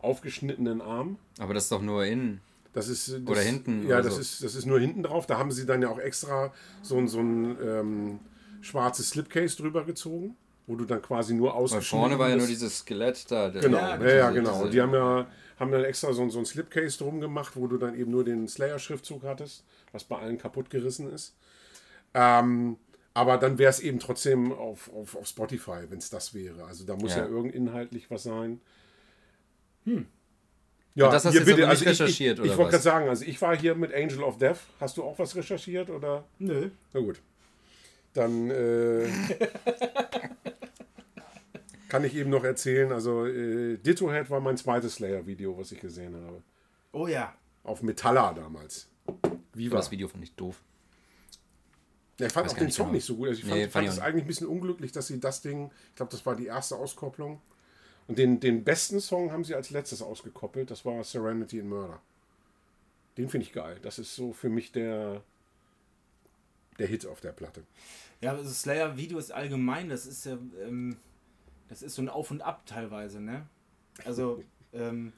[0.00, 1.16] aufgeschnittenen Arm.
[1.38, 2.40] Aber das ist doch nur in.
[2.74, 4.20] Das ist, das, Oder hinten Ja, oder das, so.
[4.20, 5.26] ist, das ist nur hinten drauf.
[5.26, 8.18] Da haben sie dann ja auch extra so, ein- so ein ähm,
[8.60, 12.46] schwarzes Slipcase drüber gezogen, wo du dann quasi nur Weil ausgeschnitten vorne war ja nur
[12.48, 13.48] dieses Skelett da.
[13.48, 14.58] der- Genau, Ja, ja, diese- ja, genau.
[14.58, 15.26] diese- Die haben ja
[15.58, 18.48] haben dann extra so, so ein Slipcase drum gemacht, wo du dann eben nur den
[18.48, 21.34] Slayer-Schriftzug hattest, was bei allen kaputt gerissen ist.
[22.14, 22.76] Ähm,
[23.12, 26.64] aber dann wäre es eben trotzdem auf, auf, auf Spotify, wenn es das wäre.
[26.64, 27.28] Also da muss ja, Ja.
[27.28, 28.60] irgend inhaltlich was sein.
[29.84, 30.06] Hm.
[30.96, 32.56] Ja, Und das hast hier du jetzt aber nicht Also ich, recherchiert, ich, oder ich
[32.58, 32.82] wollte was?
[32.84, 34.58] gerade sagen, also ich war hier mit Angel of Death.
[34.80, 36.24] Hast du auch was recherchiert oder?
[36.38, 36.70] Nö.
[36.92, 37.20] Na gut.
[38.14, 39.06] Dann äh,
[41.88, 42.92] kann ich eben noch erzählen.
[42.92, 46.42] Also äh, Ditto Head war mein zweites Slayer-Video, was ich gesehen habe.
[46.92, 47.34] Oh ja.
[47.62, 48.88] Auf Metalla damals.
[49.52, 49.76] Viva.
[49.76, 50.62] Das Video fand ich doof.
[52.18, 52.94] Ja, ich fand Weiß auch den Song genau.
[52.94, 53.28] nicht so gut.
[53.28, 55.42] Also ich fand, Nee, fand, fand ich es eigentlich ein bisschen unglücklich, dass sie das
[55.42, 57.40] Ding, ich glaube, das war die erste Auskopplung.
[58.06, 60.70] Und den, den besten Song haben sie als letztes ausgekoppelt.
[60.70, 62.00] Das war Serenity in Murder.
[63.16, 63.78] Den finde ich geil.
[63.82, 65.22] Das ist so für mich der,
[66.78, 67.62] der Hit auf der Platte.
[68.20, 70.96] Ja, also Slayer-Videos allgemein, das ist ja, ähm,
[71.68, 73.46] das ist so ein Auf und Ab teilweise, ne?
[74.04, 75.12] Also, ähm,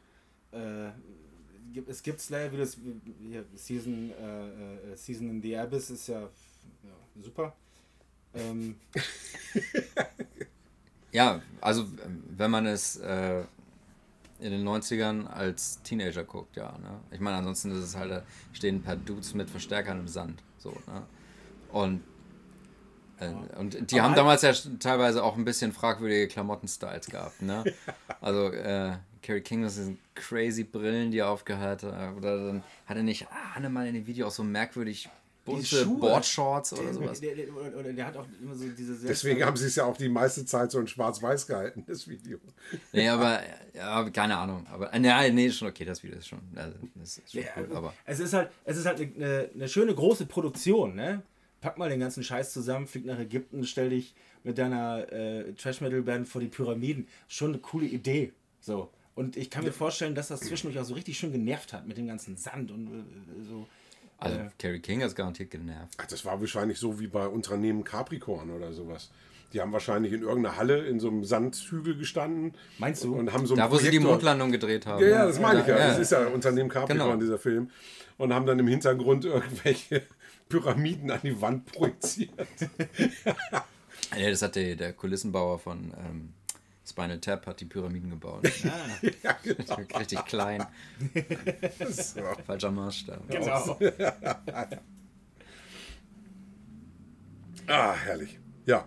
[0.53, 0.91] äh,
[1.73, 6.21] gibt- es gibt Slayer-Videos, wie- hier, Season, äh, äh, Season in the Abyss ist ja,
[6.23, 7.55] ja super.
[8.35, 8.77] Ähm,
[11.13, 11.87] Ja, also
[12.37, 13.41] wenn man es äh,
[14.39, 16.77] in den 90ern als Teenager guckt, ja.
[16.79, 17.01] Ne?
[17.11, 20.43] Ich meine, ansonsten ist es halt, da stehen ein paar Dudes mit Verstärkern im Sand.
[20.59, 21.07] So, ne?
[21.73, 22.03] Und,
[23.21, 27.43] äh, und die Aber haben halt- damals ja teilweise auch ein bisschen fragwürdige Klamottenstyles gehabt.
[27.43, 27.65] Ne?
[28.21, 32.17] Also äh, Carrie King, das sind crazy Brillen, die er aufgehört hat.
[32.17, 35.09] Oder dann hat er nicht Hanne mal in dem Video auch so merkwürdig
[35.45, 35.85] bunte.
[35.87, 37.21] Boardshorts oder sowas.
[37.21, 39.85] der, der, oder, oder der hat auch immer so diese Deswegen haben sie es ja
[39.85, 42.39] auch die meiste Zeit so in schwarz-weiß gehalten, das Video.
[42.93, 43.41] Nee, aber
[43.75, 44.67] ja, keine Ahnung.
[44.73, 46.41] Aber äh, nee, nee, schon okay, das Video ist schon.
[46.57, 47.93] Also, ist schon Ja, cool, aber.
[48.07, 51.23] es ist halt, es ist halt eine, eine schöne große Produktion, ne?
[51.61, 54.15] Pack mal den ganzen Scheiß zusammen, flieg nach Ägypten, stell dich
[54.45, 57.09] mit deiner äh, Trash Metal Band vor die Pyramiden.
[57.29, 58.33] Schon eine coole Idee.
[58.61, 58.91] So.
[59.15, 61.97] Und ich kann mir vorstellen, dass das zwischendurch auch so richtig schön genervt hat mit
[61.97, 63.67] dem ganzen Sand und äh, so.
[64.19, 65.95] Also, Carrie King hat garantiert genervt.
[65.99, 69.11] Ach, das war wahrscheinlich so wie bei Unternehmen Capricorn oder sowas.
[69.53, 72.55] Die haben wahrscheinlich in irgendeiner Halle in so einem Sandhügel gestanden.
[72.79, 73.15] Meinst du?
[73.15, 75.03] Und haben so Da, wo sie die Mondlandung gedreht haben.
[75.03, 75.79] Ja, ja, das meine ich ja.
[75.79, 77.17] Ja, Das ist ja Unternehmen Capricorn, Genau.
[77.21, 77.71] dieser Film.
[78.19, 80.03] Und haben dann im Hintergrund irgendwelche
[80.49, 82.31] Pyramiden an die Wand projiziert.
[84.15, 86.33] Nee, das hat der, der Kulissenbauer von ähm,
[86.87, 88.45] Spinal Tap hat die Pyramiden gebaut.
[89.23, 89.75] ja, genau.
[89.99, 90.65] Richtig klein.
[91.91, 92.21] So.
[92.47, 93.29] Falscher Maßstab.
[93.29, 93.79] Genau.
[97.67, 98.39] Ah, herrlich.
[98.67, 98.87] Ja,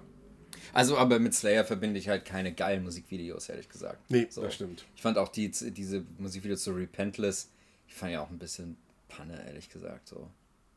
[0.73, 4.09] Also, aber mit Slayer verbinde ich halt keine geilen Musikvideos, ehrlich gesagt.
[4.09, 4.85] nee, das stimmt.
[4.95, 7.49] Ich fand auch die, diese Musikvideos zu Repentless,
[7.87, 8.77] ich fand ja auch ein bisschen
[9.09, 10.07] Panne, ehrlich gesagt.
[10.07, 10.29] So.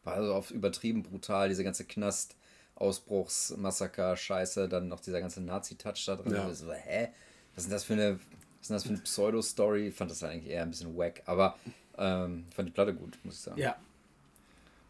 [0.05, 2.37] War also oft übertrieben brutal, diese ganze Knast.
[2.75, 6.33] Ausbruchsmassaker, Scheiße, dann noch dieser ganze Nazi-Touch da drin.
[6.33, 6.53] Ja.
[6.53, 7.11] So, hä?
[7.55, 8.21] Was ist denn das für eine, was
[8.61, 9.89] ist denn das für eine Pseudo-Story?
[9.89, 11.57] Ich fand das eigentlich eher ein bisschen wack, aber
[11.99, 13.61] ähm, fand die Platte gut, muss ich sagen.
[13.61, 13.77] Ja.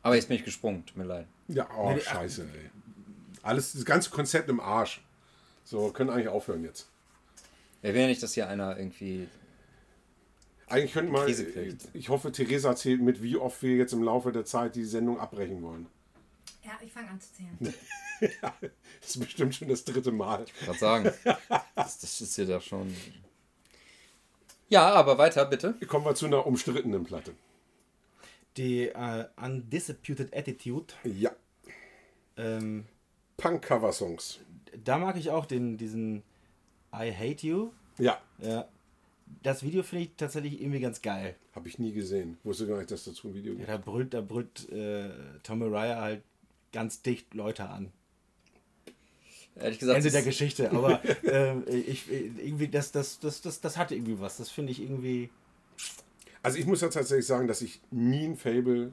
[0.02, 1.26] Aber jetzt bin ich gesprungen, tut mir leid.
[1.48, 2.70] Ja, oh, Nee, nee, scheiße, ey.
[3.42, 5.02] Alles, das ganze Konzept im Arsch.
[5.64, 6.88] So, können eigentlich aufhören jetzt.
[7.82, 9.28] Ich will ja nicht, dass hier einer irgendwie.
[10.72, 11.88] Eigentlich könnte man, kriegt.
[11.92, 15.18] ich hoffe, Theresa zählt mit, wie oft wir jetzt im Laufe der Zeit die Sendung
[15.20, 15.86] abbrechen wollen.
[16.64, 17.74] Ja, ich fange an zu zählen.
[19.00, 20.44] Das ist bestimmt schon das dritte Mal.
[20.60, 21.10] gerade sagen.
[21.74, 22.94] das, das ist hier doch schon.
[24.68, 25.74] Ja, aber weiter, bitte.
[25.88, 27.34] Kommen wir zu einer umstrittenen Platte.
[28.56, 30.94] Die äh, Undisputed Attitude.
[31.02, 31.32] Ja,
[32.36, 32.86] Ähm,
[33.38, 34.38] Punk-Cover-Songs.
[34.84, 36.22] da mag ich auch den, diesen
[36.94, 37.72] I Hate You.
[37.98, 38.68] Ja, Ja.
[39.42, 41.36] Das Video finde ich tatsächlich irgendwie ganz geil.
[41.54, 42.38] habe ich nie gesehen.
[42.44, 43.68] Wusste gar nicht, dass dazu ein Video Ja, gibt.
[43.68, 45.10] da brüllt, da brüllt äh,
[45.42, 46.22] Tom Mariah halt
[46.72, 47.92] ganz dicht Leute an.
[49.56, 53.94] Ehrlich gesagt, Ende der Geschichte, aber äh, ich, irgendwie, das, das, das, das, das hatte
[53.94, 54.38] irgendwie was.
[54.38, 55.28] Das finde ich irgendwie.
[56.42, 58.92] Also ich muss ja tatsächlich sagen, dass ich nie ein Fable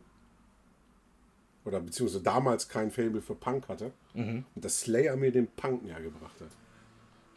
[1.65, 6.01] oder beziehungsweise damals kein Fable für Punk hatte und dass Slayer mir den Punk näher
[6.01, 6.49] gebracht hat.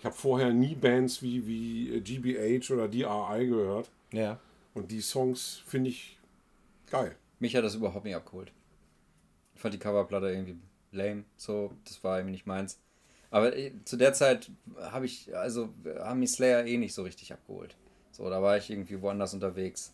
[0.03, 4.41] Ich habe vorher nie Bands wie, wie GBH oder DRI gehört Ja.
[4.75, 6.19] und die Songs finde ich
[6.91, 7.15] geil.
[7.39, 8.51] Mich hat das überhaupt nicht abgeholt.
[9.55, 10.57] Ich fand die Coverplatte irgendwie
[10.91, 12.81] lame, so, das war irgendwie nicht meins.
[13.31, 15.69] Aber äh, zu der Zeit habe ich, also
[16.01, 17.77] haben mich Slayer eh nicht so richtig abgeholt.
[18.11, 19.93] So, da war ich irgendwie woanders unterwegs.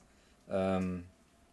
[0.49, 1.05] Ähm,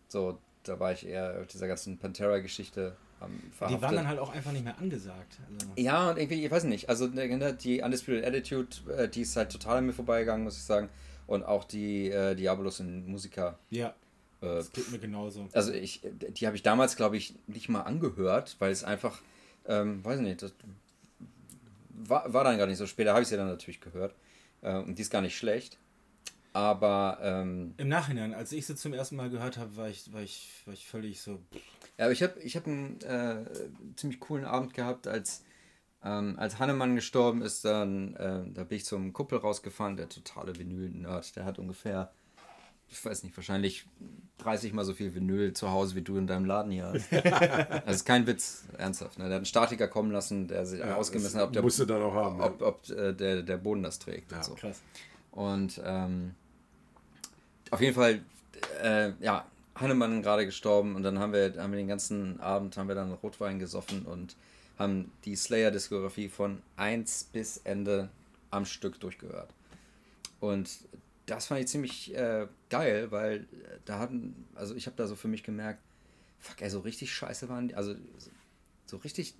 [0.07, 3.81] so, da war ich eher auf dieser ganzen Pantera-Geschichte am Die verhaftet.
[3.81, 5.37] waren dann halt auch einfach nicht mehr angesagt.
[5.53, 9.35] Also, Ja, und irgendwie, ich weiß nicht, also ne, die Undisputed Attitude, äh, die ist
[9.35, 10.89] halt total an mir vorbeigegangen, muss ich sagen.
[11.27, 13.57] Und auch die äh, Diabolos in Musica.
[13.71, 13.87] ja,
[14.41, 15.47] Äh, das geht mir genauso.
[15.53, 19.21] also ich, die habe ich damals, glaube ich, nicht mal angehört, weil es einfach,
[19.67, 20.53] ähm, weiß nicht, das
[21.89, 23.07] war, war dann gar nicht so spät.
[23.07, 24.13] Da habe ich sie dann natürlich gehört.
[24.61, 25.77] Äh, und die ist gar nicht schlecht.
[26.55, 30.21] Aber, ähm, Im Nachhinein, als ich sie zum ersten Mal gehört habe, war ich, war
[30.21, 31.41] ich, war ich völlig so.
[31.97, 33.43] ja, aber ich habe ich hab einen äh,
[33.97, 35.43] ziemlich coolen Abend gehabt, als,
[36.01, 37.65] ähm, als Hannemann gestorben ist.
[37.65, 41.35] Dann, äh, da bin ich zum Kuppel rausgefahren, der totale Vinyl-Nerd.
[41.35, 42.13] Der hat ungefähr,
[42.87, 43.85] ich weiß nicht, wahrscheinlich
[44.37, 47.11] 30 mal so viel Vinyl zu Hause, wie du in deinem Laden hier hast.
[47.11, 49.19] Das ist kein Witz, ernsthaft.
[49.19, 49.25] Ne?
[49.25, 52.13] Der hat einen Statiker kommen lassen, der sich ausgemessen hat, ob, der, musste dann auch
[52.13, 52.39] haben.
[52.39, 54.31] ob, ob äh, der, der Boden das trägt.
[54.31, 54.53] und so.
[54.53, 54.81] Krass.
[55.31, 56.33] Und ähm,
[57.71, 58.21] auf jeden Fall,
[58.81, 62.87] äh, ja, Hannemann gerade gestorben und dann haben wir, haben wir den ganzen Abend haben
[62.87, 64.35] wir dann Rotwein gesoffen und
[64.79, 68.09] haben die Slayer-Diskografie von 1 bis Ende
[68.51, 69.49] am Stück durchgehört.
[70.39, 70.69] Und
[71.25, 73.43] das fand ich ziemlich äh, geil, weil äh,
[73.85, 75.79] da hatten, also ich habe da so für mich gemerkt,
[76.39, 77.95] fuck, ey, so richtig scheiße waren die, also
[78.85, 79.33] so richtig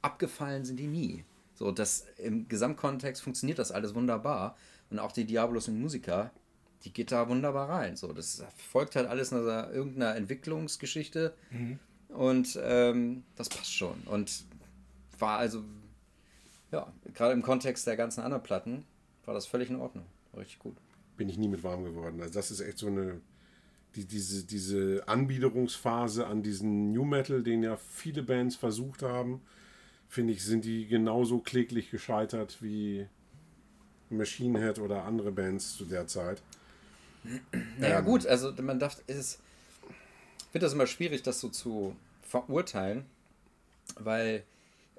[0.00, 1.24] abgefallen sind die nie.
[1.54, 4.56] So, das im Gesamtkontext funktioniert das alles wunderbar.
[4.90, 6.30] Und auch die Diabolos und Musiker,
[6.84, 7.96] die geht da wunderbar rein.
[7.96, 11.34] So, das folgt halt alles einer irgendeiner Entwicklungsgeschichte.
[12.08, 14.02] Und ähm, das passt schon.
[14.06, 14.44] Und
[15.18, 15.62] war also,
[16.70, 18.84] ja, gerade im Kontext der ganzen anderen Platten,
[19.24, 20.04] war das völlig in Ordnung.
[20.32, 20.76] War richtig gut.
[21.16, 22.20] Bin ich nie mit warm geworden.
[22.20, 23.20] Also das ist echt so eine,
[23.94, 29.40] die, diese, diese Anbiederungsphase an diesen New Metal, den ja viele Bands versucht haben,
[30.08, 33.06] finde ich, sind die genauso kläglich gescheitert wie
[34.10, 36.42] Machine Head oder andere Bands zu der Zeit.
[37.78, 38.04] Naja, Ähm.
[38.04, 39.38] gut, also man darf, es
[40.38, 43.06] ich finde das immer schwierig, das so zu verurteilen,
[43.98, 44.44] weil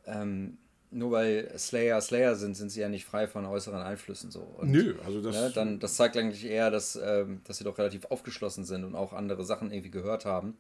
[0.06, 0.58] ähm,
[0.90, 4.42] nur weil Slayer Slayer sind, sind sie ja nicht frei von äußeren Einflüssen so.
[4.42, 5.36] Und, Nö, also das.
[5.36, 8.96] Ne, dann, das zeigt eigentlich eher, dass, ähm, dass sie doch relativ aufgeschlossen sind und
[8.96, 10.58] auch andere Sachen irgendwie gehört haben.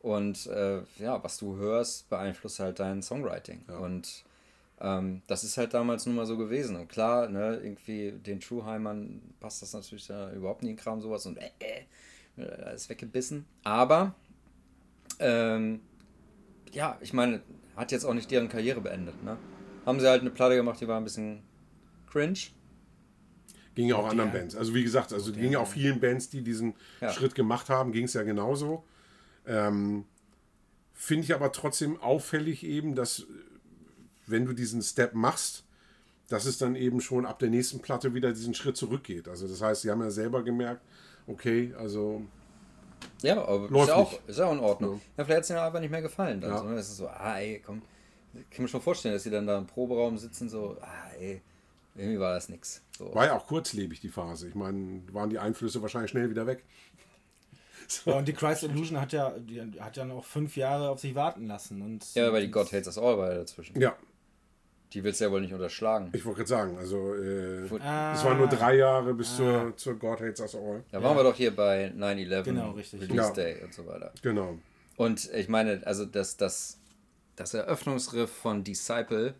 [0.00, 3.64] Und äh, ja, was du hörst, beeinflusst halt dein Songwriting.
[3.80, 4.24] Und
[4.80, 6.76] ähm, das ist halt damals nun mal so gewesen.
[6.76, 11.00] Und klar, ne, irgendwie den Trueheimern passt das natürlich da überhaupt nicht in den Kram,
[11.00, 11.82] sowas und äh, äh,
[12.36, 13.46] da ist weggebissen.
[13.64, 14.14] Aber
[15.18, 15.80] ähm,
[16.72, 17.40] ja, ich meine,
[17.76, 19.36] hat jetzt auch nicht deren Karriere beendet, ne?
[19.86, 21.42] Haben sie halt eine Platte gemacht, die war ein bisschen
[22.10, 22.38] cringe.
[23.74, 24.56] Ging ja auch anderen Bands.
[24.56, 27.12] Also wie gesagt, also ging ja auch vielen Bands, die diesen Ja.
[27.12, 28.84] Schritt gemacht haben, ging es ja genauso.
[29.46, 30.04] Ähm,
[30.94, 33.24] Finde ich aber trotzdem auffällig eben, dass äh,
[34.26, 35.64] wenn du diesen Step machst,
[36.28, 39.28] dass es dann eben schon ab der nächsten Platte wieder diesen Schritt zurückgeht.
[39.28, 40.82] Also das heißt, sie haben ja selber gemerkt,
[41.26, 42.22] okay, also
[43.22, 44.28] Ja, aber Läuft ist, ja auch, nicht.
[44.28, 44.94] ist ja auch in Ordnung.
[44.94, 45.00] Ja.
[45.18, 46.40] Ja, vielleicht hat es ihnen einfach nicht mehr gefallen.
[46.40, 46.58] Dann, Ja.
[46.58, 46.74] so, ne?
[46.76, 47.82] Das ist so, ah, ey, komm.
[48.34, 51.40] Ich kann mir schon vorstellen, dass sie dann da im Proberaum sitzen, so, ah, ey,
[51.94, 52.82] irgendwie war das nix.
[52.98, 53.14] So.
[53.14, 54.48] war ja auch kurzlebig die Phase.
[54.48, 56.64] Ich meine, waren die Einflüsse wahrscheinlich schnell wieder weg.
[57.88, 58.10] So.
[58.10, 61.14] Ja, und die Christ Illusion hat ja, die hat ja noch fünf Jahre auf sich
[61.14, 61.82] warten lassen.
[61.82, 63.80] Und Ja, aber die God Hates Us All war ja dazwischen.
[63.80, 63.94] Ja,
[64.96, 66.08] Die willst du ja wohl nicht unterschlagen.
[66.14, 69.94] ich wollte gerade sagen, also äh, Ah, es waren nur drei Jahre bis zur, zur
[69.98, 70.82] God Hates Us All.
[70.90, 73.02] Da waren wir doch hier bei 9-11, Genau, richtig.
[73.02, 73.30] Release Ja.
[73.30, 74.10] Day und so weiter.
[74.22, 74.58] Genau.
[74.96, 76.78] Und ich meine, also das, das,
[77.36, 79.34] das Eröffnungsriff von Disciple,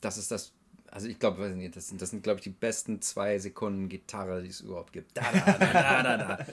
[0.00, 0.52] das ist das,
[0.90, 3.88] also ich glaube, weiß nicht, das sind, das sind glaube ich, die besten zwei Sekunden
[3.88, 5.16] Gitarre, die es überhaupt gibt.
[5.16, 6.46] Da, da, da, da, da, da.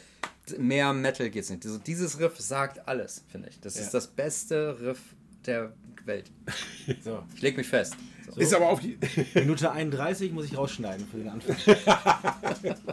[0.60, 1.65] Mehr Metal geht's nicht.
[1.65, 3.60] Also dieses Riff sagt alles, finde ich.
[3.62, 3.82] Das Ja.
[3.82, 5.00] ist das beste Riff
[5.47, 5.73] der
[6.05, 6.31] Welt.
[7.03, 7.21] So.
[7.36, 7.97] Ich leg mich fest.
[8.33, 8.39] So.
[8.39, 8.81] Ist aber auf,
[9.36, 11.55] Minute 31 muss ich rausschneiden für den Anfang.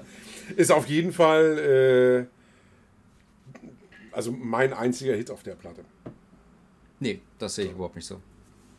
[0.56, 2.34] ist auf jeden Fall äh,
[4.14, 5.84] also mein einziger Hit auf der Platte.
[7.00, 8.20] Nee, das sehe ich überhaupt nicht so.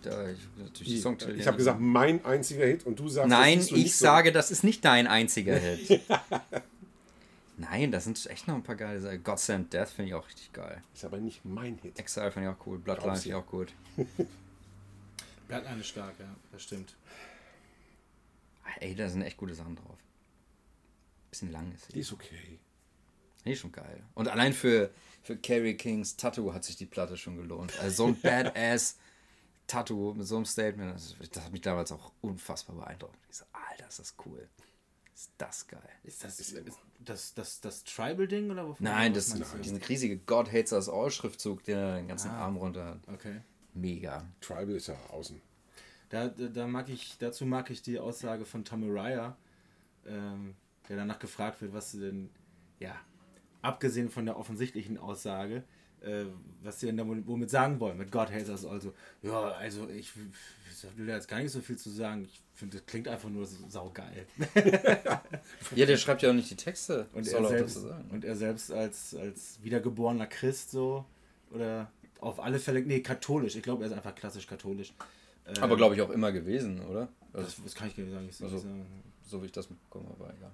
[0.02, 0.96] Da, ich.
[0.96, 3.96] Ich habe gesagt, mein einziger Hit und du sagst, Nein, das ist so ich nicht
[3.96, 6.02] sage, das ist nicht dein einziger Hit.
[7.58, 9.24] Nein, das sind echt noch ein paar geile Sachen.
[9.24, 10.82] God Send Death finde ich auch richtig geil.
[10.94, 11.98] Ist aber nicht mein Hit.
[11.98, 12.80] Exile finde ich auch cool.
[12.80, 13.74] Bloodline finde ich auch gut.
[15.48, 16.96] Bleibt eine stark, ja, das stimmt.
[18.80, 19.98] Ey, da sind echt gute Sachen drauf.
[21.30, 22.00] Bisschen lang ist Die sie.
[22.00, 22.60] ist okay.
[23.46, 24.04] Die ist schon geil.
[24.16, 24.90] Und allein für,
[25.22, 27.78] für Carrie Kings Tattoo hat sich die Platte schon gelohnt.
[27.80, 28.98] Also so ein Badass
[29.68, 33.18] Tattoo mit so einem Statement, das, das hat mich damals auch unfassbar beeindruckt.
[33.30, 34.50] Ich so, Alter, ist das cool.
[35.16, 35.80] Ist das geil.
[36.04, 36.58] Ist das ist
[37.00, 38.84] das, das, das Tribal-Ding oder wovon?
[38.84, 39.44] Nein, das du?
[39.60, 42.46] diesen riesige God Hates Us All Schriftzug, der den ganzen Ah.
[42.46, 43.08] Arm runter hat.
[43.08, 43.40] Okay.
[43.74, 44.26] Mega.
[44.42, 45.42] Tribal ist ja außen.
[46.10, 49.38] Da, da, da mag ich, dazu mag ich die Aussage von Tom Araya,
[50.06, 50.56] ähm,
[50.90, 52.30] der danach gefragt wird, was sie denn,
[52.80, 52.96] ja,
[53.62, 55.64] abgesehen von der offensichtlichen Aussage,
[56.02, 56.26] äh,
[56.64, 58.94] was sie denn damit, womit sagen wollen, mit God hates us also.
[59.22, 60.12] Ja, also ich,
[60.72, 62.26] ich will da jetzt gar nicht so viel zu sagen.
[62.26, 64.26] Ich finde, das klingt einfach nur saugeil.
[65.76, 67.08] Ja, der schreibt ja auch nicht die Texte.
[67.14, 67.80] Und er, selbst,
[68.12, 71.06] und er selbst als, als wiedergeborener Christ so,
[71.52, 73.56] oder auf alle Fälle, nee, katholisch.
[73.56, 74.94] Ich glaube, er ist einfach klassisch katholisch.
[75.48, 77.08] Ähm, Aber glaube ich auch immer gewesen, oder?
[77.34, 78.28] Also, das, das kann ich gar nicht sagen.
[78.30, 78.86] Ich Also- sagen.
[79.28, 80.52] so wie ich das mitbekommen habe, egal.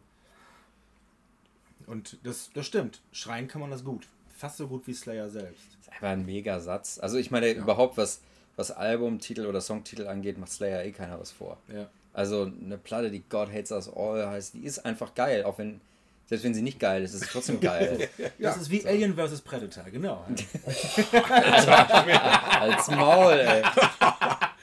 [1.88, 3.01] Und das, das stimmt.
[3.12, 4.08] Schreien kann man das gut.
[4.36, 5.63] Fast so gut wie Slayer selbst.
[5.78, 7.00] Das ist einfach ein mega Satz.
[7.02, 8.22] Also ich meine, überhaupt was,
[8.56, 11.58] was Albumtitel oder Songtitel angeht, macht Slayer eh keiner was vor.
[11.74, 11.88] Ja.
[12.13, 15.80] Also eine Platte, die God Hates Us All heißt, die ist einfach geil, auch wenn,
[16.26, 18.10] selbst wenn sie nicht geil ist, ist sie trotzdem geil.
[18.39, 19.41] Das ist wie Alien vs.
[19.41, 20.26] Predator, genau.
[22.60, 23.63] Als Maul, ey.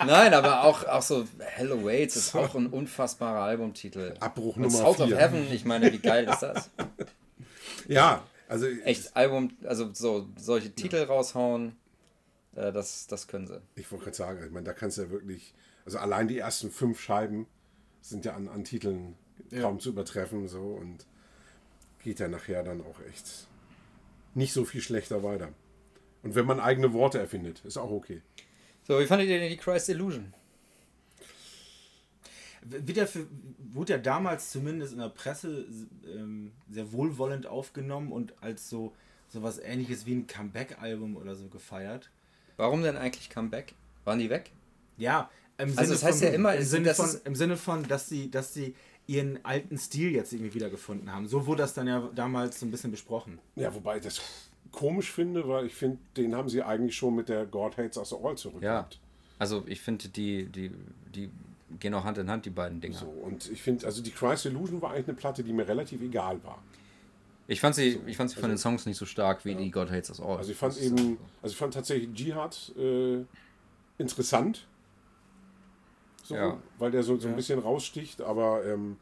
[0.06, 4.14] Nein, aber auch, auch so Hello Waits ist auch ein unfassbarer Albumtitel.
[4.20, 5.16] Abbruch Und Nummer South of vier.
[5.18, 6.70] Heaven, ich meine, wie geil ist das?
[7.88, 11.76] Ja, also Echt, Album, also so solche Titel raushauen,
[12.56, 13.60] äh, das, das können sie.
[13.76, 16.70] ich wollte gerade sagen, ich meine, da kannst du ja wirklich, also allein die ersten
[16.70, 17.46] fünf Scheiben
[18.00, 19.16] sind ja an, an Titeln
[19.60, 21.06] kaum zu übertreffen so und
[22.02, 23.48] geht ja nachher dann auch echt
[24.34, 25.52] nicht so viel schlechter weiter.
[26.22, 28.22] Und wenn man eigene Worte erfindet, ist auch okay.
[28.86, 30.32] So, wie fandet ihr denn die Christ Illusion?
[32.62, 33.26] Wird ja für,
[33.72, 35.66] wurde ja damals zumindest in der Presse
[36.06, 38.92] ähm, sehr wohlwollend aufgenommen und als so,
[39.28, 42.10] so was ähnliches wie ein Comeback-Album oder so gefeiert.
[42.56, 43.74] Warum denn eigentlich Comeback?
[44.04, 44.50] Waren die weg?
[44.96, 47.86] Ja, im Sinne Also das heißt von, ja immer, im Sinne von, im Sinne von,
[47.86, 48.74] dass sie, dass sie
[49.06, 51.26] ihren alten Stil jetzt irgendwie wiedergefunden haben.
[51.26, 53.38] So wurde das dann ja damals so ein bisschen besprochen.
[53.56, 54.20] Ja, wobei ich das
[54.70, 58.12] komisch finde, weil ich finde, den haben sie eigentlich schon mit der God Hates Us
[58.12, 59.00] All zurückgehabt.
[59.38, 60.70] Also ich finde, die, die,
[61.14, 61.30] die
[61.80, 62.98] gehen auch Hand in Hand, die beiden Dinger.
[62.98, 66.00] So, und ich finde, also die Christ Illusion war eigentlich eine Platte, die mir relativ
[66.02, 66.62] egal war.
[67.46, 69.90] Ich fand sie, ich fand sie von den Songs nicht so stark wie die God
[69.90, 70.36] Hates Us All.
[70.36, 73.24] Also ich fand eben, also ich fand tatsächlich Jihad äh,
[73.96, 74.66] interessant.
[76.24, 76.58] So, Ja.
[76.78, 78.98] weil der so, so ein bisschen raussticht, aber ähm,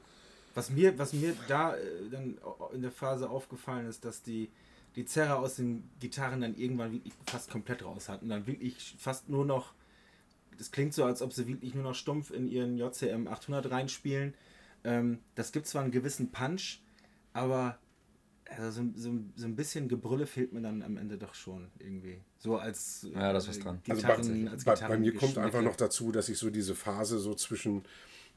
[0.55, 2.39] Was mir, was mir da äh, dann
[2.73, 4.49] in der Phase aufgefallen ist, dass die,
[4.95, 8.29] die Zerre aus den Gitarren dann irgendwann fast komplett raus hatten.
[8.29, 9.73] Dann wirklich fast nur noch,
[10.59, 14.35] das klingt so, als ob sie wirklich nur noch stumpf in ihren JCM 800 reinspielen.
[14.85, 16.81] Ähm, das gibt zwar einen gewissen Punch,
[17.33, 17.79] aber
[18.49, 22.21] also so, so, so ein bisschen Gebrülle fehlt mir dann am Ende doch schon irgendwie.
[22.39, 23.81] So als äh, Ja, da ist was dran.
[23.89, 26.75] also Gitarren, bei, als bei, bei mir kommt einfach noch dazu, dass ich so diese
[26.75, 27.83] Phase so zwischen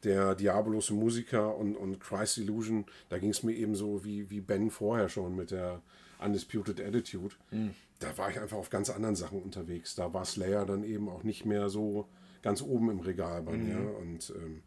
[0.03, 4.41] der Diabolose Musiker und, und Christ Illusion, da ging es mir eben so wie, wie
[4.41, 5.81] Ben vorher schon mit der
[6.19, 7.35] Undisputed Attitude.
[7.49, 7.75] Hm.
[7.99, 9.95] Da war ich einfach auf ganz anderen Sachen unterwegs.
[9.95, 12.07] Da war Slayer dann eben auch nicht mehr so
[12.41, 13.75] ganz oben im Regal bei mir.
[13.75, 13.95] Mhm.
[13.95, 14.63] Und ähm,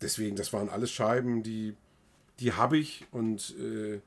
[0.00, 1.74] deswegen, das waren alles Scheiben, die,
[2.40, 4.00] die habe ich und äh,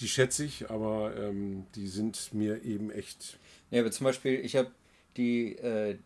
[0.00, 3.38] die schätze ich, aber ähm, die sind mir eben echt
[3.70, 4.70] Ja, aber zum Beispiel, ich habe
[5.16, 5.98] die äh,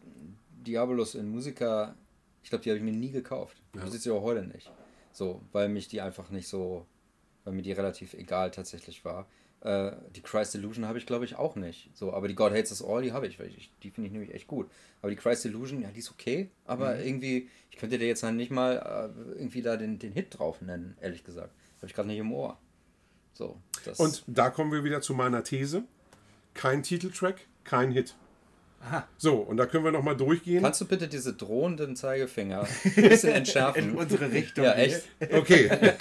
[0.67, 1.95] Diabolos in Musica,
[2.43, 3.57] ich glaube, die habe ich mir nie gekauft.
[3.75, 4.71] Ich besitze sie auch heute nicht.
[5.13, 6.87] So, weil mich die einfach nicht so,
[7.45, 9.29] weil mir die relativ egal tatsächlich war.
[9.65, 11.91] Äh, die Christ Illusion habe ich, glaube ich, auch nicht.
[11.95, 14.13] So, aber die God Hates Us All, die habe ich, weil ich, die finde ich
[14.13, 14.71] nämlich echt gut.
[15.01, 18.37] Aber die Christ Illusion, ja, die ist okay, aber irgendwie, ich könnte dir jetzt halt
[18.37, 21.51] nicht mal äh, irgendwie da den, den Hit drauf nennen, ehrlich gesagt.
[21.79, 22.59] Habe ich gerade nicht im Ohr.
[23.33, 23.59] So,
[23.99, 25.85] Und da kommen wir wieder zu meiner These.
[26.53, 28.15] Kein Titeltrack, kein Hit.
[28.87, 29.09] Aha.
[29.17, 30.63] So, und da können wir nochmal durchgehen.
[30.63, 33.91] Kannst du bitte diese drohenden Zeigefinger ein bisschen entschärfen?
[33.91, 34.65] In unsere Richtung.
[34.65, 35.05] ja, echt.
[35.33, 35.69] Okay,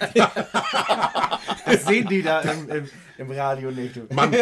[1.66, 4.12] Das sehen die da im, im, im Radio nicht.
[4.14, 4.36] Mann.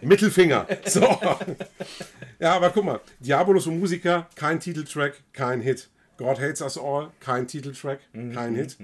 [0.00, 0.66] Mittelfinger.
[0.86, 1.02] So.
[2.40, 3.00] Ja, aber guck mal.
[3.20, 5.88] Diabolus und Musiker, kein Titeltrack, kein Hit.
[6.16, 8.76] God Hates Us All, kein Titeltrack, kein Hit.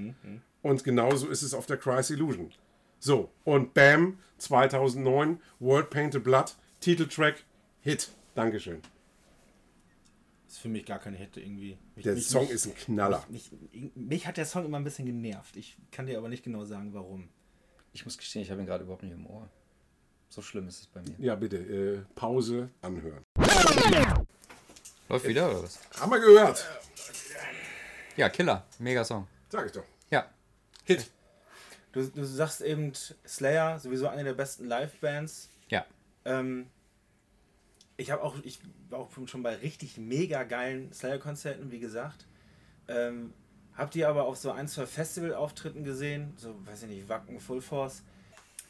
[0.63, 2.53] Und genauso ist es auf der Christ Illusion.
[3.01, 7.45] So, und Bam, 2009, World Painted Blood, Titeltrack,
[7.81, 8.09] Hit.
[8.35, 8.81] Dankeschön.
[10.47, 11.79] Das ist für mich gar keine Hit irgendwie.
[11.97, 13.25] Mich, Der mich, Song mich, ist ein Knaller.
[13.29, 13.51] mich,
[13.95, 15.57] mich hat der Song immer ein bisschen genervt.
[15.57, 17.29] Ich kann dir aber nicht genau sagen, warum.
[17.93, 19.49] Ich muss gestehen, ich habe ihn gerade überhaupt nicht im Ohr.
[20.29, 21.15] So schlimm ist es bei mir.
[21.19, 23.23] Ja, bitte, äh, Pause, anhören.
[25.09, 25.79] Läuft wieder oder was?
[26.01, 26.67] Haben wir gehört.
[28.17, 28.67] Ja, Killer.
[28.79, 29.27] Mega Song.
[29.49, 29.85] Sag ich doch.
[30.11, 30.29] Ja.
[30.85, 31.11] Hit.
[31.93, 32.93] Du, du sagst eben
[33.27, 35.49] Slayer, sowieso eine der besten Live-Bands.
[35.69, 35.85] Ja.
[36.25, 36.67] Ähm,
[37.97, 38.59] ich habe auch, ich
[38.91, 42.27] war auch schon bei richtig mega geilen Slayer-Konzerten, wie gesagt.
[42.89, 43.33] Ähm,
[43.77, 47.61] habt ihr aber auf so ein, zwei Festival-Auftritten gesehen, so, weiß ich nicht, Wacken, Full
[47.61, 48.03] Force.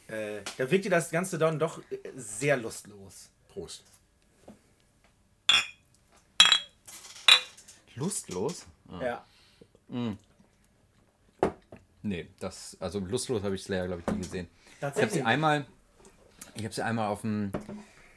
[0.08, 3.30] Äh, da wirkte das Ganze dann doch äh, sehr lustlos.
[3.48, 3.84] Prost.
[7.94, 8.66] Lustlos?
[9.00, 9.24] Ja.
[12.02, 14.48] Nee, das, also lustlos habe ich Slayer, glaube ich, nie gesehen.
[14.50, 15.14] Ich habe Tatsächlich.
[15.14, 15.64] sie einmal,
[16.54, 17.50] ich habe sie einmal auf dem,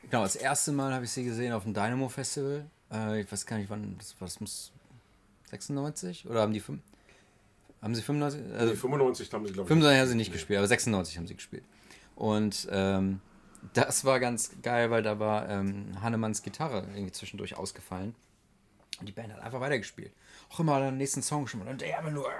[0.09, 2.65] genau, das erste Mal habe ich sie gesehen auf dem Dynamo Festival.
[2.91, 4.71] Äh, ich weiß gar nicht, wann, das, war, das muss
[5.49, 6.81] 96 oder haben die fünf,
[7.81, 8.41] haben sie 95?
[8.53, 9.69] Also, Die 95 haben sie, glaube ich.
[9.69, 11.63] 95 haben sie nicht gespielt, aber 96 haben sie gespielt.
[12.15, 13.21] Und ähm,
[13.73, 18.15] das war ganz geil, weil da war ähm, Hannemanns Gitarre irgendwie zwischendurch ausgefallen.
[18.99, 20.11] Und die Band hat einfach weitergespielt.
[20.49, 21.69] Auch immer den nächsten Song schon mal.
[21.69, 22.31] Und der immer nur.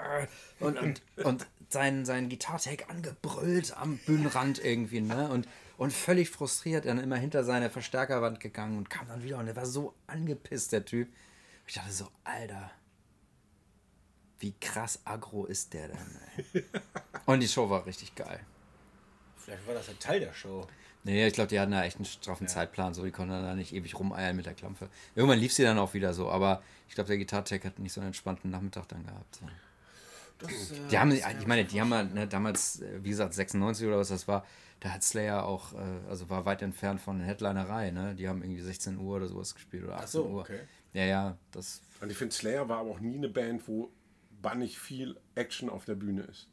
[0.58, 5.28] Und, und, und sein, sein Gitartech angebrüllt am Bühnenrand irgendwie, ne?
[5.28, 5.46] Und,
[5.78, 9.38] und völlig frustriert dann immer hinter seine Verstärkerwand gegangen und kam dann wieder.
[9.38, 11.08] Und er war so angepisst, der Typ.
[11.66, 12.70] Ich dachte so, Alter.
[14.40, 16.64] Wie krass aggro ist der denn, ey?
[17.26, 18.40] Und die Show war richtig geil.
[19.36, 20.66] Vielleicht war das ein Teil der Show.
[21.04, 23.72] Nee, ich glaube, die hatten da echt einen straffen Zeitplan, so die konnten da nicht
[23.72, 24.88] ewig rumeiern mit der Klampfe.
[25.14, 28.00] Irgendwann lief sie dann auch wieder so, aber ich glaube, der Gitartech hat nicht so
[28.00, 29.36] einen entspannten Nachmittag dann gehabt.
[29.36, 29.46] So.
[30.38, 33.86] Das, äh, Die haben, ich meine, die haben ja, ne, damals, äh, wie gesagt, 96
[33.86, 34.44] oder was das war,
[34.80, 38.14] da hat Slayer auch, äh, also war weit entfernt von Headlinerei, ne?
[38.14, 40.40] Die haben irgendwie 16 Uhr oder sowas gespielt oder 18 so, Uhr.
[40.42, 40.60] okay.
[40.92, 43.90] Ja, ja, das, Und ich finde, Slayer war aber auch nie eine Band, wo
[44.40, 46.48] bannig viel Action auf der Bühne ist.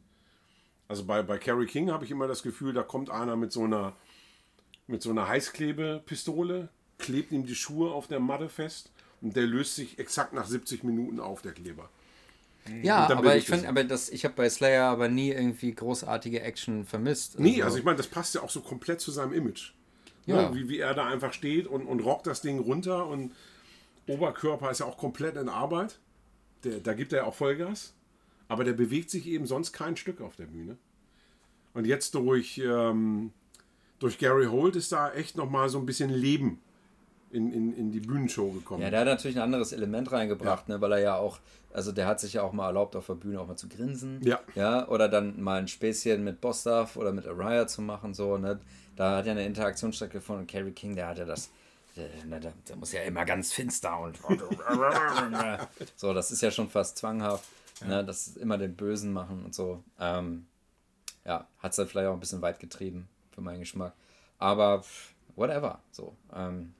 [0.87, 3.63] Also bei, bei Carrie King habe ich immer das Gefühl, da kommt einer mit so
[3.63, 3.95] einer,
[4.87, 9.75] mit so einer Heißklebepistole, klebt ihm die Schuhe auf der Matte fest und der löst
[9.75, 11.89] sich exakt nach 70 Minuten auf, der Kleber.
[12.81, 16.85] Ja, aber ich finde, aber das, ich habe bei Slayer aber nie irgendwie großartige Action
[16.85, 17.39] vermisst.
[17.39, 19.73] Nee, also ich meine, das passt ja auch so komplett zu seinem Image.
[20.25, 20.41] Ja.
[20.41, 20.55] Ja.
[20.55, 23.33] Wie, wie er da einfach steht und, und rockt das Ding runter und
[24.07, 25.99] Oberkörper ist ja auch komplett in Arbeit.
[26.63, 27.93] Der, da gibt er auch Vollgas.
[28.47, 30.77] Aber der bewegt sich eben sonst kein Stück auf der Bühne.
[31.73, 33.31] Und jetzt durch, ähm,
[33.99, 36.61] durch Gary Holt ist da echt nochmal so ein bisschen Leben
[37.35, 38.81] in, in, in die Bühnenshow gekommen.
[38.81, 41.39] Ja, der hat natürlich ein anderes Element reingebracht, ne, weil er ja auch,
[41.73, 44.21] also der hat sich ja auch mal erlaubt, auf der Bühne auch mal zu grinsen.
[44.23, 44.39] Ja.
[44.55, 48.59] Ja, oder dann mal ein Späßchen mit Bostaff oder mit Araya zu machen, so, ne.
[48.95, 51.51] Da hat ja eine Interaktion stattgefunden und Kerry King, der hat ja das,
[51.97, 54.17] der, ne, der, der muss ja immer ganz finster und
[55.97, 57.43] so, das ist ja schon fast zwanghaft,
[57.85, 59.83] ne, das ist immer den Bösen machen und so.
[59.99, 60.45] Ähm,
[61.25, 63.93] ja, hat es dann vielleicht auch ein bisschen weit getrieben für meinen Geschmack.
[64.37, 64.83] Aber
[65.35, 66.15] whatever, so.
[66.33, 66.73] Ähm,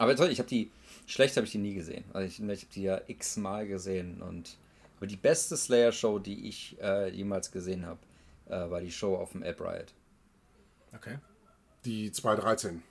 [0.00, 0.70] aber toll, ich habe die,
[1.06, 2.04] schlecht habe ich die nie gesehen.
[2.12, 4.56] Also ich, ich habe die ja x-mal gesehen und
[4.96, 8.00] aber die beste Slayer-Show, die ich äh, jemals gesehen habe,
[8.46, 9.94] äh, war die Show auf dem App Riot.
[10.94, 11.16] Okay.
[11.84, 12.82] Die 213.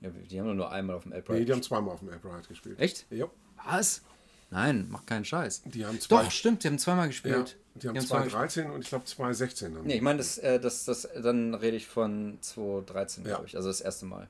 [0.00, 1.48] Ja, die haben nur einmal auf dem App Nee, Riot.
[1.48, 2.80] die haben zweimal auf dem App Ride gespielt.
[2.80, 3.06] Echt?
[3.10, 3.26] Ja.
[3.64, 4.02] Was?
[4.50, 5.62] Nein, mach keinen Scheiß.
[5.66, 6.24] Die haben zwei.
[6.24, 7.56] Doch, stimmt, die haben zweimal Ja, gespielt.
[7.76, 9.76] die haben zweimal 213 und ich glaube 216.
[9.76, 13.30] Haben Nee, ich meine, das, äh, das, das, dann rede ich von 2013, Ja.
[13.30, 13.56] glaube ich.
[13.56, 14.28] Also das erste Mal.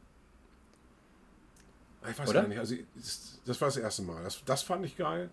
[2.11, 2.43] Ich weiß Oder?
[2.43, 2.59] gar nicht.
[2.59, 2.75] Also,
[3.45, 4.23] das, war das erste Mal.
[4.25, 5.31] Das, das fand ich geil.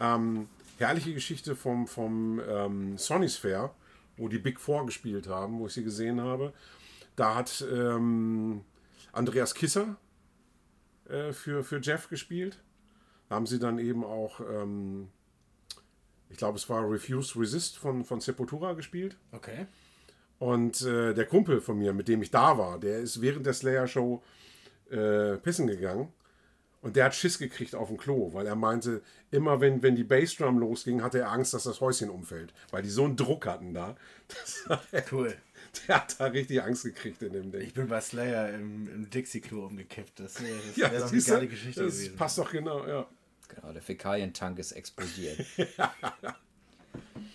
[0.00, 0.48] Ähm,
[0.78, 3.70] herrliche Geschichte vom, vom ähm, Sonisphere,
[4.16, 6.52] wo die Big Four gespielt haben, wo ich sie gesehen habe.
[7.16, 8.62] Da hat ähm,
[9.12, 9.96] Andreas Kisser
[11.08, 12.60] äh, für, für Jeff gespielt.
[13.28, 15.08] Da haben sie dann eben auch, ähm,
[16.28, 19.16] ich glaube, es war Refuse Resist von, von Sepultura gespielt.
[19.32, 19.66] Okay.
[20.38, 23.54] Und äh, der Kumpel von mir, mit dem ich da war, der ist während der
[23.54, 24.22] Slayer-Show
[24.94, 26.12] äh, pissen gegangen.
[26.80, 30.04] Und der hat Schiss gekriegt auf dem Klo, weil er meinte, immer wenn, wenn die
[30.04, 32.52] Bassdrum losging, hatte er Angst, dass das Häuschen umfällt.
[32.70, 33.96] Weil die so einen Druck hatten da.
[34.28, 34.68] Das,
[35.10, 35.34] Cool.
[35.88, 37.62] der hat da richtig Angst gekriegt in dem Ding.
[37.62, 40.20] Ich bin bei Slayer im, im Dixie-Klo umgekippt.
[40.20, 42.16] Das, das Ja, wäre doch eine geile Geschichte das gewesen.
[42.16, 43.06] passt doch genau, ja.
[43.48, 45.38] Genau, der Fäkalientank ist explodiert.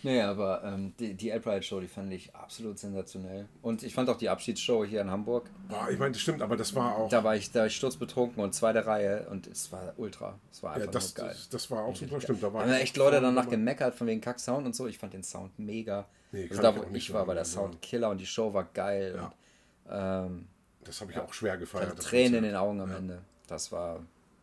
[0.03, 3.47] nee, aber ähm, die, die Albright Show, die fand ich absolut sensationell.
[3.61, 5.49] Und ich fand auch die Abschiedsshow hier in Hamburg.
[5.67, 7.09] Boah, ich meine, das stimmt, aber das war auch.
[7.09, 10.39] Da war ich, da war ich sturzbetrunken und zweite Reihe und es war ultra.
[10.51, 11.35] Es war ja, einfach das, nur geil.
[11.35, 12.41] das, das war auch super, stimmt.
[12.43, 13.55] Da Da war haben ich echt Leute danach dabei.
[13.55, 14.87] gemeckert von wegen Kack-Sound und so.
[14.87, 16.05] Ich fand den Sound mega.
[16.31, 18.53] Nee, also da, ich wo nicht ich war, war der Sound Killer und die Show
[18.53, 19.13] war geil.
[19.15, 20.25] Ja.
[20.25, 20.47] Und, ähm,
[20.83, 21.97] Das habe ich auch schwer gefeiert.
[21.97, 23.21] das Tränen in den Augen am Ende.
[23.47, 23.99] Das war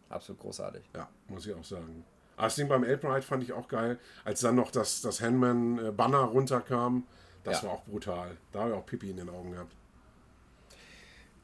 [0.08, 0.82] absolut großartig.
[0.94, 2.04] Ja, muss ich auch sagen.
[2.36, 6.18] Aber das Ding beim Elbride fand ich auch geil, als dann noch das, das Handman-Banner
[6.18, 7.04] runterkam.
[7.44, 7.68] Das Ja.
[7.68, 8.36] war auch brutal.
[8.52, 9.72] Da habe ich auch Pipi in den Augen gehabt.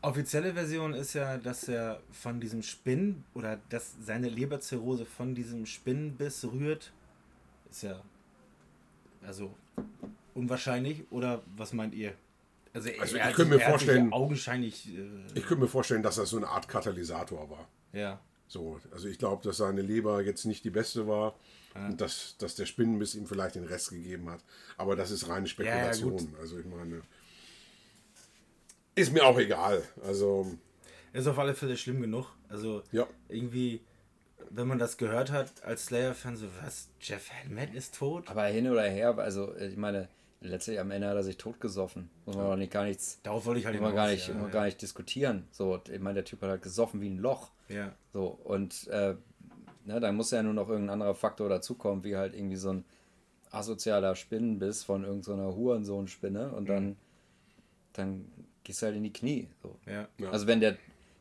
[0.04, 5.64] Offizielle Version ist ja, dass er von diesem Spinn oder dass seine Leberzirrhose von diesem
[5.64, 6.92] Spinnenbiss rührt.
[7.70, 8.02] Ist ja
[9.24, 9.54] also
[10.34, 12.14] unwahrscheinlich oder was meint ihr?
[12.74, 16.38] Also, Also ich könnte mir vorstellen- augenscheinlich äh, Ich könnte mir vorstellen, dass das so
[16.38, 17.68] eine Art Katalysator war.
[17.92, 18.18] ja.
[18.52, 21.34] So, also ich glaube, dass seine Leber jetzt nicht die beste war
[21.74, 24.40] und dass, dass der Spinnenbiss ihm vielleicht den Rest gegeben hat.
[24.76, 26.34] Aber das ist reine Ja, ja, Spekulation.
[26.38, 27.00] also ich meine,
[28.94, 29.82] ist mir auch egal.
[30.02, 30.58] Also
[31.14, 32.26] Ist auf alle Fälle schlimm genug.
[32.50, 33.06] Also Ja.
[33.30, 33.80] irgendwie,
[34.50, 38.28] wenn man das gehört hat als Slayer-Fan, so was, Jeff Hanneman ist tot?
[38.28, 40.10] Aber hin oder her, also ich meine,
[40.42, 42.10] letztlich am Ende hat er sich totgesoffen.
[42.26, 44.48] Muss man doch nicht gar nichts, Darauf wollte ich halt man gar nicht, ja, ja.
[44.48, 45.46] gar nicht diskutieren.
[45.50, 47.50] So, ich meine, der Typ hat halt gesoffen wie ein Loch.
[47.68, 47.92] Ja.
[48.12, 49.14] So, und äh,
[49.84, 52.84] ne, da muss ja nur noch irgendein anderer Faktor dazukommen, wie halt irgendwie so ein
[53.50, 56.96] asozialer Spinnenbiss von irgendeiner so Hurensohn-Spinne und dann,
[57.92, 58.30] dann
[58.64, 59.48] gehst du halt in die Knie.
[59.62, 59.76] So.
[59.86, 60.08] Ja.
[60.18, 60.30] Ja.
[60.30, 60.76] Also wenn der,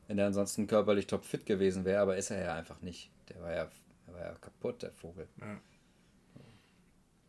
[0.08, 3.12] wenn der ansonsten körperlich topfit gewesen wäre, aber ist er ja einfach nicht.
[3.30, 3.70] Der war ja,
[4.08, 5.28] der war ja kaputt, der Vogel.
[5.40, 5.60] ja,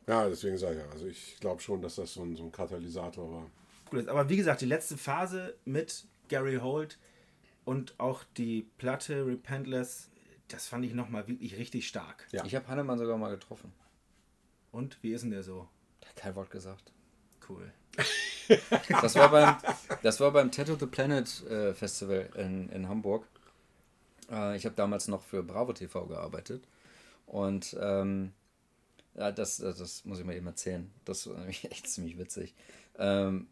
[0.07, 0.91] deswegen sage ich ja.
[0.91, 3.51] Also ich glaube schon, dass das so ein, so ein Katalysator war.
[3.91, 6.99] Gut, aber wie gesagt, die letzte Phase mit Gary Holt
[7.65, 10.09] und auch die Platte Repentless,
[10.49, 12.27] das fand ich nochmal wirklich richtig stark.
[12.33, 12.45] Ja.
[12.45, 13.73] Ich habe Hannemann sogar mal getroffen.
[14.71, 15.69] Und wie ist denn der so?
[16.01, 16.93] Der hat kein Wort gesagt.
[17.49, 17.73] Cool.
[19.03, 19.57] Das war beim,
[20.03, 23.27] das war beim Tattoo the Planet äh, Festival in, in Hamburg.
[24.31, 26.65] Äh, ich habe damals noch für Bravo TV gearbeitet.
[27.27, 28.33] Und ähm,
[29.15, 30.91] ja, das, das muss ich mal eben erzählen.
[31.05, 32.55] Das war nämlich echt ziemlich witzig.
[32.99, 33.47] Ähm,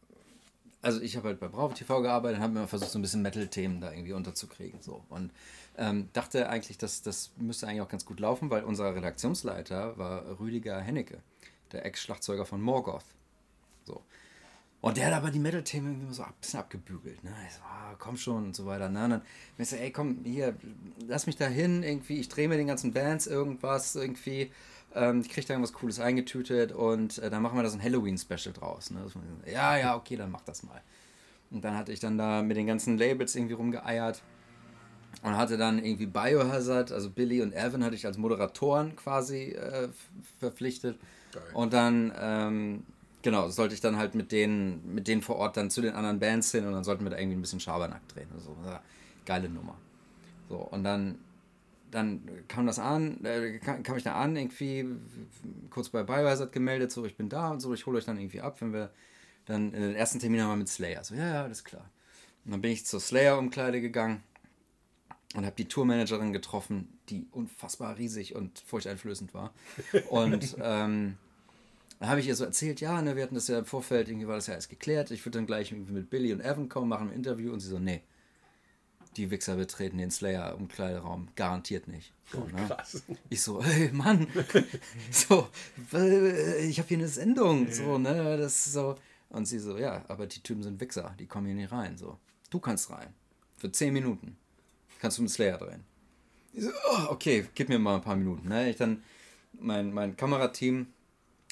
[0.82, 3.22] also ich habe halt bei Bravo TV gearbeitet und habe immer versucht, so ein bisschen
[3.22, 4.80] Metal-Themen da irgendwie unterzukriegen.
[4.80, 5.04] So.
[5.10, 5.30] Und
[5.76, 10.40] ähm, dachte eigentlich, dass das müsste eigentlich auch ganz gut laufen, weil unser Redaktionsleiter war
[10.40, 11.18] Rüdiger Hennecke,
[11.72, 13.04] der Ex-Schlagzeuger von Morgoth.
[13.84, 14.02] So.
[14.80, 17.22] Und der hat aber die Metal-Themen irgendwie so ein bisschen abgebügelt.
[17.22, 17.30] Ne?
[17.46, 18.88] Ich so, ah, komm schon und so weiter.
[18.88, 19.04] Ne?
[19.04, 20.56] Und dann bin ich so, ey, komm, hier,
[21.06, 24.50] lass mich da hin, irgendwie, ich drehe mir den ganzen Bands irgendwas, irgendwie.
[24.94, 27.82] Ähm, ich kriege da irgendwas Cooles eingetütet und äh, dann machen wir da so ein
[27.82, 28.90] Halloween-Special draus.
[28.90, 29.06] Ne?
[29.08, 30.80] So, ja, ja, okay, dann mach das mal.
[31.50, 34.22] Und dann hatte ich dann da mit den ganzen Labels irgendwie rumgeeiert
[35.22, 39.88] und hatte dann irgendwie Biohazard, also Billy und Evan hatte ich als Moderatoren quasi äh,
[40.38, 40.98] verpflichtet.
[41.32, 41.42] Geil.
[41.52, 42.84] Und dann, ähm,
[43.22, 46.18] genau, sollte ich dann halt mit denen, mit denen vor Ort dann zu den anderen
[46.18, 48.28] Bands hin und dann sollten wir da irgendwie ein bisschen Schabernack drehen.
[48.34, 48.56] Also,
[49.24, 49.76] geile Nummer.
[50.48, 51.18] So, und dann,
[51.90, 54.86] dann kam das an, äh, kam, kam ich da an, irgendwie
[55.70, 58.40] kurz bei Biohazard gemeldet, so ich bin da und so, ich hole euch dann irgendwie
[58.40, 58.90] ab, wenn wir
[59.46, 61.04] dann in den ersten Termin haben wir mit Slayer.
[61.04, 61.88] So, ja, ja, alles klar.
[62.44, 64.22] Und dann bin ich zur Slayer-Umkleide gegangen
[65.34, 69.52] und habe die Tourmanagerin getroffen, die unfassbar riesig und furchteinflößend war.
[70.08, 71.16] Und ähm,
[72.00, 74.26] dann habe ich ihr so erzählt, ja, ne, wir hatten das ja im Vorfeld, irgendwie
[74.26, 75.10] war das ja alles geklärt.
[75.10, 77.52] Ich würde dann gleich irgendwie mit Billy und Evan kommen, machen ein Interview.
[77.52, 78.02] Und sie so, nee,
[79.18, 82.14] die Wichser betreten den Slayer-Umkleideraum, garantiert nicht.
[82.32, 82.66] So, ne?
[82.66, 83.02] Krass.
[83.28, 84.26] Ich so, hey Mann,
[85.10, 85.48] so,
[85.92, 88.94] äh, ich habe hier eine Sendung, so, ne, das so.
[89.28, 92.18] Und sie so, ja, aber die Typen sind Wichser, die kommen hier nicht rein, so.
[92.48, 93.12] Du kannst rein,
[93.58, 94.38] für 10 Minuten,
[95.00, 95.84] kannst du mit Slayer drehen.
[96.54, 99.02] Ich so, oh, okay, gib mir mal ein paar Minuten, ne, ich dann,
[99.52, 100.86] mein, mein Kamerateam,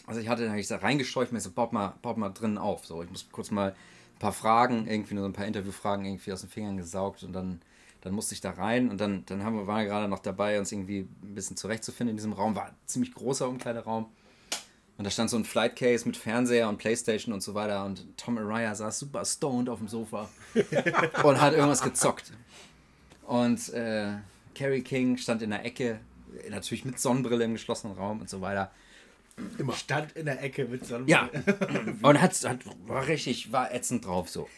[0.08, 2.58] also ich hatte dann hab ich da reingescheucht, mir so, baut mal, baut mal drinnen
[2.58, 6.04] auf, so, ich muss kurz mal ein paar Fragen, irgendwie nur so ein paar Interviewfragen
[6.04, 7.60] irgendwie aus den Fingern gesaugt und dann
[8.00, 10.58] dann musste ich da rein und dann, dann haben wir, waren wir gerade noch dabei,
[10.58, 12.54] uns irgendwie ein bisschen zurechtzufinden in diesem Raum.
[12.54, 14.06] War ein ziemlich großer Umkleideraum.
[14.96, 17.84] Und da stand so ein Flightcase mit Fernseher und Playstation und so weiter.
[17.84, 20.28] Und Tom Araya saß super stoned auf dem Sofa
[21.22, 22.32] und hat irgendwas gezockt.
[23.24, 24.14] Und äh,
[24.54, 26.00] Carrie King stand in der Ecke,
[26.50, 28.72] natürlich mit Sonnenbrille im geschlossenen Raum und so weiter.
[29.58, 29.72] Immer.
[29.74, 31.08] Stand in der Ecke mit so einem.
[31.08, 31.28] Ja.
[32.02, 34.48] Und hat, hat, war richtig, war ätzend drauf so.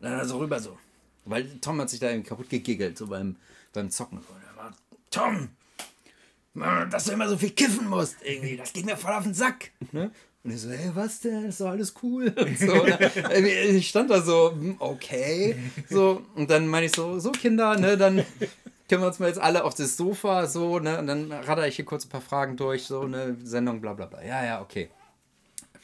[0.00, 0.78] Dann so rüber so.
[1.24, 3.36] Weil Tom hat sich da irgendwie kaputt gegiggelt, so beim,
[3.72, 4.20] beim Zocken.
[4.56, 4.74] War,
[5.10, 5.50] Tom,
[6.54, 9.70] dass du immer so viel kiffen musst, irgendwie, das geht mir voll auf den Sack.
[9.92, 10.10] Ne?
[10.44, 11.44] Und ich so, hey, was denn?
[11.46, 12.28] Ist doch alles cool.
[12.36, 13.10] Und so, ne?
[13.76, 15.56] Ich stand da so, hm, okay.
[15.90, 18.24] So, und dann meine ich so, so Kinder, ne, dann
[18.88, 21.76] können wir uns mal jetzt alle auf das Sofa, so, ne, und dann radder ich
[21.76, 24.22] hier kurz ein paar Fragen durch, so, eine Sendung, bla bla bla.
[24.24, 24.90] Ja, ja, okay.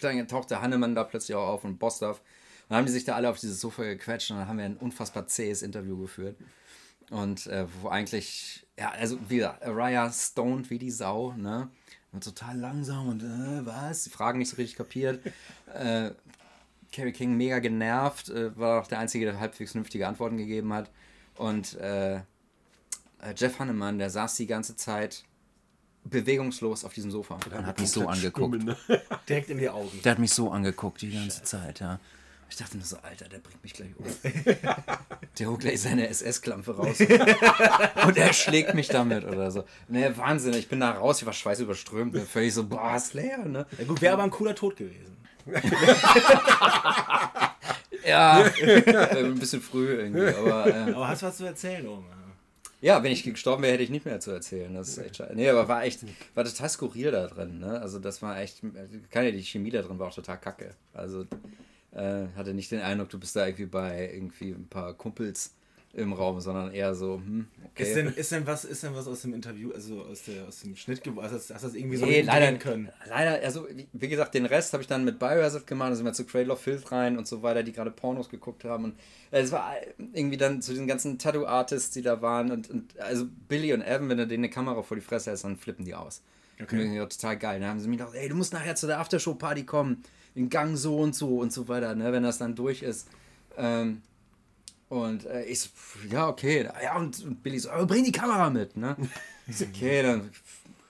[0.01, 2.19] Dann taucht der Hannemann da plötzlich auch auf und Bostorf.
[2.19, 4.65] Und dann haben die sich da alle auf dieses Sofa gequetscht und dann haben wir
[4.65, 6.37] ein unfassbar zähes Interview geführt.
[7.11, 11.69] Und äh, wo eigentlich, ja, also wieder, Raya stoned wie die Sau, ne?
[12.13, 14.05] Und total langsam und äh, was?
[14.05, 15.21] Die Fragen nicht so richtig kapiert.
[15.75, 16.11] äh,
[16.91, 20.91] Kerry King mega genervt, äh, war auch der Einzige, der halbwegs vernünftige Antworten gegeben hat.
[21.37, 22.21] Und äh,
[23.37, 25.25] Jeff Hannemann, der saß die ganze Zeit
[26.05, 28.55] bewegungslos auf diesem Sofa und hat mich so angeguckt.
[28.61, 29.01] Stimmen, ne?
[29.29, 30.01] Direkt in die Augen.
[30.03, 31.99] Der hat mich so angeguckt die ganze Zeit, ja.
[32.51, 34.05] Ich dachte nur so, Alter, der bringt mich gleich um.
[35.39, 37.01] der holt gleich seine SS-Klampe raus
[38.07, 39.65] und er schlägt mich damit oder so.
[39.89, 43.67] Ne, Wahnsinn, ich bin da raus, ich war schweißüberströmt, bin völlig so, boah, Slayer, ne?
[43.79, 45.17] Ja, gut, wäre aber ein cooler Tod gewesen.
[48.07, 50.67] Ja, ein bisschen früh irgendwie, aber...
[50.67, 52.05] Äh, Aber hast du was zu erzählen, Oma?
[52.85, 54.75] Ja, wenn ich gestorben wäre, hätte ich nicht mehr zu erzählen.
[54.75, 55.35] Das ist echt schade.
[55.35, 56.05] Nee, aber war echt,
[56.35, 57.59] war total skurril da drin.
[57.59, 57.81] Ne?
[57.81, 58.61] Also das war echt,
[59.11, 60.75] keine die Chemie da drin war auch total kacke.
[60.93, 61.23] Also
[61.93, 65.55] äh, hatte nicht den Eindruck, du bist da irgendwie bei irgendwie ein paar Kumpels
[65.97, 67.83] im Raum, sondern eher so, hm, okay.
[67.85, 70.61] Ist, denn, ist, denn was, ist denn was aus dem Interview, also aus, der, aus
[70.61, 72.89] dem Schnitt, ge- also hast du das irgendwie so Nee, leider, können?
[73.09, 76.13] leider, also wie- gesagt, den Rest habe ich dann mit Biohazard gemacht, da sind wir
[76.13, 78.95] zu Cradle of Filth rein und so weiter, die gerade Pornos geguckt haben und
[79.31, 79.73] äh, es war
[80.13, 84.09] irgendwie dann zu diesen ganzen Tattoo-Artists, die da waren und, und also Billy und Evan,
[84.09, 86.23] wenn du denen eine Kamera vor die Fresse hältst, dann flippen die aus.
[86.61, 86.81] Okay.
[86.81, 87.61] Irgendwie total geil.
[87.61, 90.03] Dann haben sie mir gedacht, ey, du musst nachher zu der Aftershow-Party kommen,
[90.37, 93.09] in Gang so und so und so weiter, ne, wenn das dann durch ist.
[93.57, 94.03] Ähm,
[95.03, 95.69] und äh, ich so,
[96.11, 96.69] ja, okay.
[96.83, 98.97] Ja, und, und Billy so, aber bring die Kamera mit, ne?
[99.47, 100.31] Ich so, okay, dann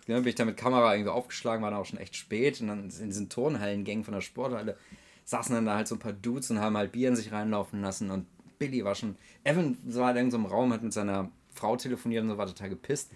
[0.07, 2.61] ja, bin ich da mit Kamera irgendwie aufgeschlagen, war dann auch schon echt spät.
[2.61, 4.77] Und dann in diesen Turnhallengängen von der Sporthalle
[5.25, 7.81] saßen dann da halt so ein paar Dudes und haben halt Bier in sich reinlaufen
[7.81, 8.11] lassen.
[8.11, 8.27] Und
[8.59, 12.39] Billy war schon, Evan war in irgendeinem Raum, hat mit seiner Frau telefoniert und so,
[12.39, 13.11] war total gepisst.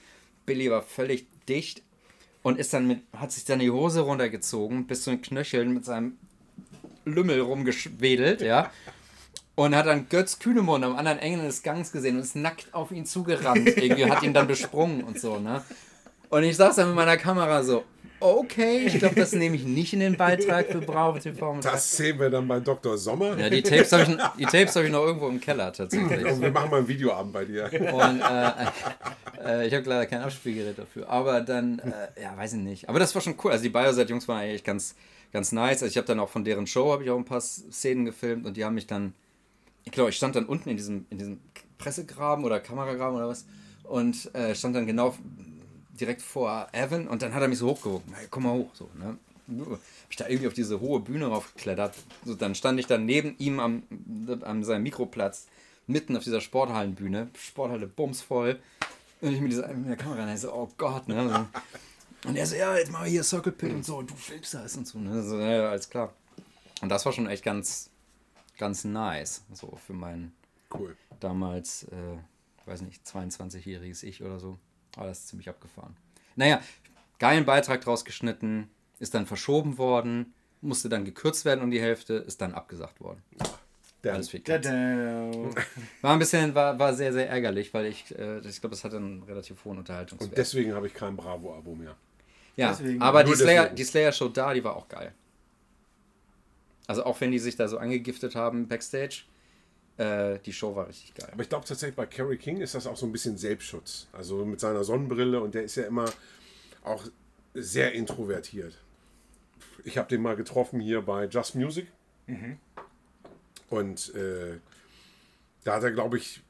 [0.47, 1.83] Billy war völlig dicht
[2.43, 5.85] und ist dann mit, hat sich dann die Hose runtergezogen, bis zu den Knöcheln mit
[5.85, 6.17] seinem
[7.05, 8.71] Lümmel rumgeschwedelt, ja.
[9.59, 12.93] Und hat dann Götz Kühnemund am anderen Ende des Gangs gesehen und ist nackt auf
[12.93, 13.67] ihn zugerannt.
[13.67, 15.65] Irgendwie hat ihn dann besprungen und so, ne?
[16.29, 17.83] Und ich saß dann mit meiner Kamera so,
[18.21, 21.59] okay, ich glaube, das nehme ich nicht in den Beitrag für Bravo TV.
[21.61, 22.97] Das sehen wir dann bei Dr.
[22.97, 23.37] Sommer.
[23.37, 26.25] Ja, die Tapes habe ich, die Tapes hab ich noch irgendwo im Keller tatsächlich.
[26.25, 27.65] Und wir machen mal ein Videoabend bei dir.
[27.65, 28.53] Und äh,
[29.45, 31.09] äh, ich habe leider kein Abspielgerät dafür.
[31.09, 32.89] Aber dann, äh, ja, weiß ich nicht.
[32.89, 33.51] Aber das war schon cool.
[33.51, 34.95] Also die Biosat-Jungs waren eigentlich ganz,
[35.33, 35.83] ganz nice.
[35.83, 38.47] Also ich habe dann auch von deren Show habe ich auch ein paar Szenen gefilmt
[38.47, 39.15] und die haben mich dann,
[39.93, 41.41] glaube, ich stand dann unten in diesem, in diesem
[41.79, 43.47] Pressegraben oder Kameragraben oder was
[43.85, 45.15] und äh, stand dann genau
[45.99, 48.15] direkt vor Evan und dann hat er mich so hochgewogen.
[48.15, 49.19] Hey, komm mal hoch, so, ne?
[50.11, 51.95] Ich da irgendwie auf diese hohe Bühne raufgeklettert.
[52.25, 53.83] So, dann stand ich dann neben ihm am,
[54.43, 55.47] an seinem Mikroplatz,
[55.87, 57.31] mitten auf dieser Sporthallenbühne.
[57.39, 58.59] Sporthalle bumsvoll.
[59.23, 61.49] Und ich mit, dieser, mit der Kamera, und ich so, oh Gott, ne?
[62.27, 64.77] Und er so, ja, jetzt mal hier Circle Pit und so, und du filmst das
[64.77, 65.23] und so, ne?
[65.23, 66.13] So, ja, alles klar.
[66.83, 67.91] Und das war schon echt ganz,
[68.59, 70.33] ganz nice, so für mein
[70.75, 70.97] Cool.
[71.21, 72.19] damals, äh,
[72.67, 74.59] weiß nicht, 22-jähriges Ich oder so.
[74.97, 75.97] Aber das ist ziemlich abgefahren.
[76.37, 76.61] Naja,
[77.19, 82.15] geilen Beitrag draus geschnitten, ist dann verschoben worden, musste dann gekürzt werden um die Hälfte,
[82.15, 83.23] ist dann abgesagt worden.
[84.05, 84.71] Der, Alles viel Da, da.
[86.03, 88.97] War ein bisschen, war, war sehr, sehr ärgerlich, weil ich, äh, ich glaube, es hatte
[88.97, 90.31] einen relativ hohen Unterhaltungswert.
[90.31, 91.97] und deswegen habe ich kein Bravo-Abo mehr.
[92.57, 93.77] ja, deswegen- aber die Slayer, deswegen.
[93.77, 95.13] die Slayer Show da, die war auch geil.
[96.89, 99.25] Also auch wenn die sich da so angegiftet haben backstage,
[99.99, 101.29] äh, die Show war richtig geil.
[101.31, 104.09] Aber ich glaube tatsächlich, bei Kerry King ist das auch so ein bisschen Selbstschutz.
[104.13, 106.11] Also mit seiner Sonnenbrille und der ist ja immer
[106.83, 107.05] auch
[107.55, 108.75] sehr introvertiert.
[109.85, 111.87] Ich habe den mal getroffen hier bei Just Music.
[113.69, 114.59] Und äh,
[115.65, 116.43] da hat er, glaube ich,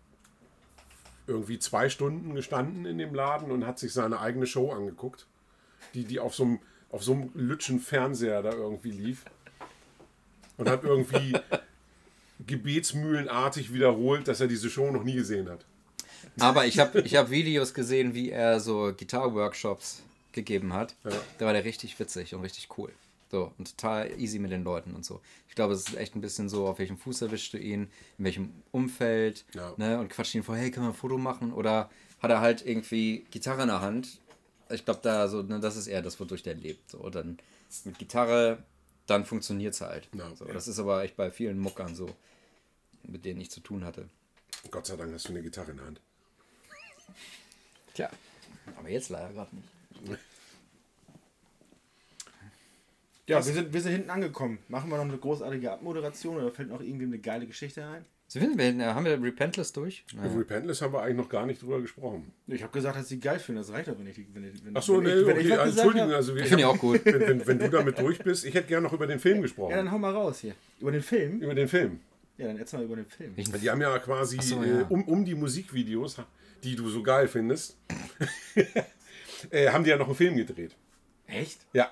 [1.26, 5.26] irgendwie zwei Stunden gestanden in dem Laden und hat sich seine eigene Show angeguckt,
[5.94, 6.60] die, die auf so einem
[6.90, 9.24] auf so einem lütschen Fernseher da irgendwie lief.
[10.58, 11.34] Und hat irgendwie
[12.46, 15.64] gebetsmühlenartig wiederholt, dass er diese Show noch nie gesehen hat.
[16.38, 20.02] Aber ich habe ich hab Videos gesehen, wie er so Gitarre-Workshops
[20.32, 20.94] gegeben hat.
[21.38, 22.92] Da war der richtig witzig und richtig cool.
[23.30, 25.20] So, und total easy mit den Leuten und so.
[25.48, 27.88] Ich glaube, es ist echt ein bisschen so, auf welchem Fuß erwischst du ihn,
[28.18, 29.74] in welchem Umfeld, Ja.
[29.76, 31.52] ne, und quatscht ihn vor, hey, können wir ein Foto machen?
[31.52, 31.90] Oder
[32.20, 34.18] hat er halt irgendwie Gitarre in der Hand
[34.70, 36.90] ich glaube, da so, ne, das ist eher das, wodurch der lebt.
[36.90, 37.38] So, dann
[37.84, 38.62] mit Gitarre,
[39.08, 40.08] dann funktioniert es halt.
[40.12, 40.34] Ja.
[40.36, 42.14] so, das ist aber echt bei vielen Muckern so,
[43.04, 44.08] mit denen ich zu tun hatte.
[44.70, 46.00] Gott sei Dank hast du eine Gitarre in der Hand.
[47.94, 48.10] Tja,
[48.76, 50.20] aber jetzt leider gerade nicht.
[53.26, 54.58] Ja, wir sind, wir sind hinten angekommen.
[54.68, 58.06] Machen wir noch eine großartige Abmoderation oder fällt noch irgendwie eine geile Geschichte ein?
[58.30, 60.04] So finden wir, haben wir Repentless durch?
[60.12, 62.30] Über Repentless haben wir eigentlich noch gar nicht drüber gesprochen.
[62.46, 63.62] Ich habe gesagt, dass sie geil finden.
[63.62, 65.46] Das reicht doch, wenn ich, wenn ich wenn, Ach so, wenn nee, ich, wenn ich
[65.46, 67.00] okay, also, gesagt Entschuldigung, also wir, Ich finde die auch gut.
[67.06, 69.70] wenn, wenn, wenn du damit durch bist, ich hätte gerne noch über den Film gesprochen.
[69.70, 70.54] Ja, dann hau mal raus hier.
[70.78, 71.40] Über den Film?
[71.40, 72.00] über den Film.
[72.36, 73.32] Ja, dann erzähl mal über den Film.
[73.34, 74.86] Ich- Die haben ja quasi so, äh, ja.
[74.90, 76.16] um, um die Musikvideos,
[76.62, 77.78] die du so geil findest,
[79.50, 80.76] äh, haben die ja noch einen Film gedreht.
[81.26, 81.60] Echt?
[81.72, 81.90] Ja,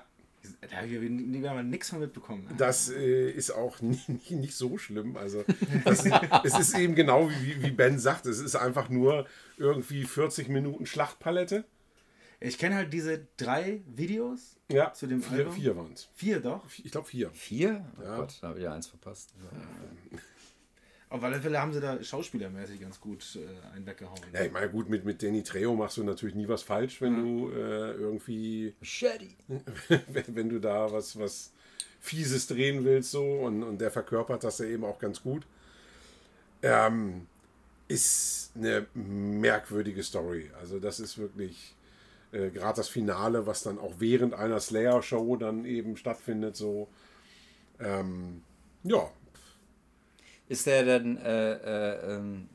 [0.69, 2.45] Da habe ich nie- nie- nichts von mitbekommen.
[2.45, 2.55] Ne?
[2.57, 5.17] das äh, ist auch nicht, nicht, nicht so schlimm.
[5.17, 5.43] Also
[5.83, 6.05] das,
[6.43, 9.25] es ist eben genau wie, wie Ben sagt, es ist einfach nur
[9.57, 11.65] irgendwie 40 Minuten Schlachtpalette.
[12.39, 14.57] Ich kenne halt diese drei Videos.
[14.71, 15.53] Ja, Zu dem vier, Album?
[15.53, 16.07] vier waren es.
[16.13, 16.63] Vier doch.
[16.83, 17.31] Ich glaube vier.
[17.31, 17.83] Vier?
[17.99, 18.15] Oh Ja.
[18.17, 19.33] Gott, da habe ich ja eins verpasst.
[21.09, 24.19] Auf alle Fälle haben sie da schauspielermäßig ganz gut äh, einen weggehauen.
[24.33, 27.15] Ja, ich meine, gut, mit, mit Danny Trejo machst du natürlich nie was falsch, wenn
[27.15, 29.35] du äh, irgendwie Shady.
[29.87, 31.53] wenn, wenn du da was, was
[32.01, 35.45] Fieses drehen willst, so und, und der verkörpert das ja eben auch ganz gut.
[36.61, 37.27] Ähm,
[37.87, 40.51] ist eine merkwürdige Story.
[40.59, 41.73] Also, das ist wirklich
[42.33, 46.89] äh, gerade das Finale, was dann auch während einer Slayer-Show dann eben stattfindet, so.
[47.79, 48.41] Ähm,
[48.83, 49.09] ja,
[50.49, 52.49] Ist der denn, äh, äh, ähm,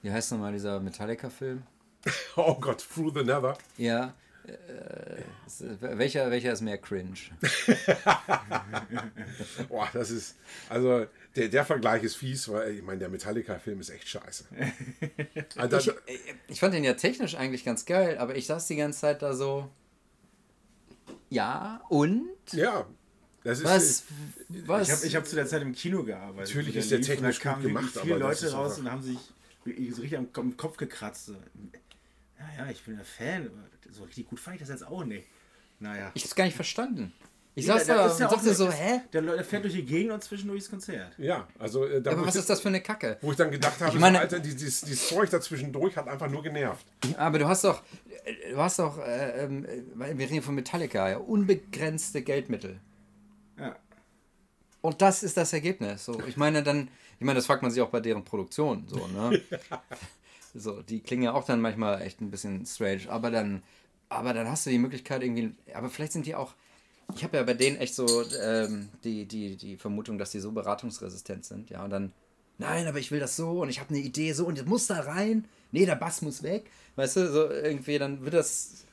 [0.00, 1.62] wie heißt nochmal dieser Metallica-Film?
[2.36, 3.56] oh Gott, Through the Nether.
[3.76, 4.14] Ja.
[4.44, 7.14] Äh, ist, welcher, welcher ist mehr cringe?
[9.68, 10.36] Boah, das ist,
[10.68, 11.06] also
[11.36, 14.44] der, der Vergleich ist fies, weil ich meine, der Metallica-Film ist echt scheiße.
[15.56, 19.00] Also, Ich, ich fand den ja technisch eigentlich ganz geil, aber ich saß die ganze
[19.00, 19.68] Zeit da so.
[21.28, 22.28] Ja, und?
[22.52, 22.86] ja,
[23.44, 23.64] das ist.
[23.64, 24.04] Was?
[24.66, 24.88] Was?
[24.88, 26.48] Ich habe ich hab zu der Zeit im Kino gearbeitet.
[26.54, 29.02] Natürlich ist der lief, technisch da kamen gut gemacht, viele aber Leute raus und haben
[29.02, 29.18] sich
[29.64, 31.26] so richtig am, am Kopf gekratzt.
[31.26, 31.32] So.
[32.38, 35.04] Ja, ja, ich bin ein Fan, aber so richtig gut fand ich das jetzt auch
[35.04, 35.26] nicht.
[35.78, 36.10] Naja.
[36.14, 37.12] ich hab's gar nicht verstanden.
[37.54, 39.00] Ich Ja, saß da ist und dachte so, hä?
[39.12, 41.12] Der Leute fährt durch die Gegend und zwischendurch das Konzert.
[41.18, 43.18] Ja, also äh, da Aber was ich, ist das für eine Kacke?
[43.20, 46.08] wo ich dann gedacht habe, Ich meine- so, Alter, die- dieses, dieses Zeug dazwischendurch hat
[46.08, 46.86] einfach nur genervt.
[47.18, 47.82] Aber du hast doch,
[48.50, 49.66] du hast doch, äh, ähm,
[49.96, 52.80] weil wir reden von Metallica, ja, unbegrenzte Geldmittel.
[53.58, 53.76] Ja.
[54.80, 56.04] Und das ist das Ergebnis.
[56.04, 56.88] So, ich meine, dann,
[57.18, 58.84] ich meine, das fragt man sich auch bei deren Produktion.
[58.88, 59.40] So, ne?
[60.54, 63.62] so, die klingen ja auch dann manchmal echt ein bisschen strange, aber dann,
[64.08, 66.54] aber dann hast du die Möglichkeit irgendwie, aber vielleicht sind die auch,
[67.14, 70.52] ich habe ja bei denen echt so ähm, die, die, die Vermutung, dass die so
[70.52, 72.12] beratungsresistent sind, ja, und dann,
[72.58, 74.88] nein, aber ich will das so und ich habe eine Idee so und das muss
[74.88, 78.84] da rein, nee, der Bass muss weg, weißt du, so irgendwie, dann wird das,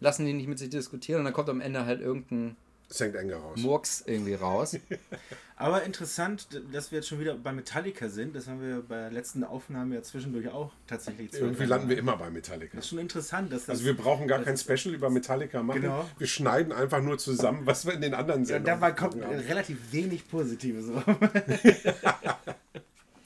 [0.00, 2.56] lassen die nicht mit sich diskutieren und dann kommt am Ende halt irgendein
[2.88, 3.58] Es hängt enger raus.
[3.58, 4.76] Murks irgendwie raus.
[5.56, 8.36] Aber interessant, dass wir jetzt schon wieder bei Metallica sind.
[8.36, 11.96] Das haben wir bei der letzten Aufnahme ja zwischendurch auch tatsächlich zwei, Irgendwie landen wir
[11.96, 12.76] immer bei Metallica.
[12.76, 13.70] Das ist schon interessant, dass das.
[13.70, 15.80] Also wir brauchen gar kein Special über Metallica machen.
[15.80, 16.08] Genau.
[16.18, 19.34] Wir schneiden einfach nur zusammen, was wir in den anderen ja, Sendungen dabei kommt haben.
[19.34, 20.86] relativ wenig Positives.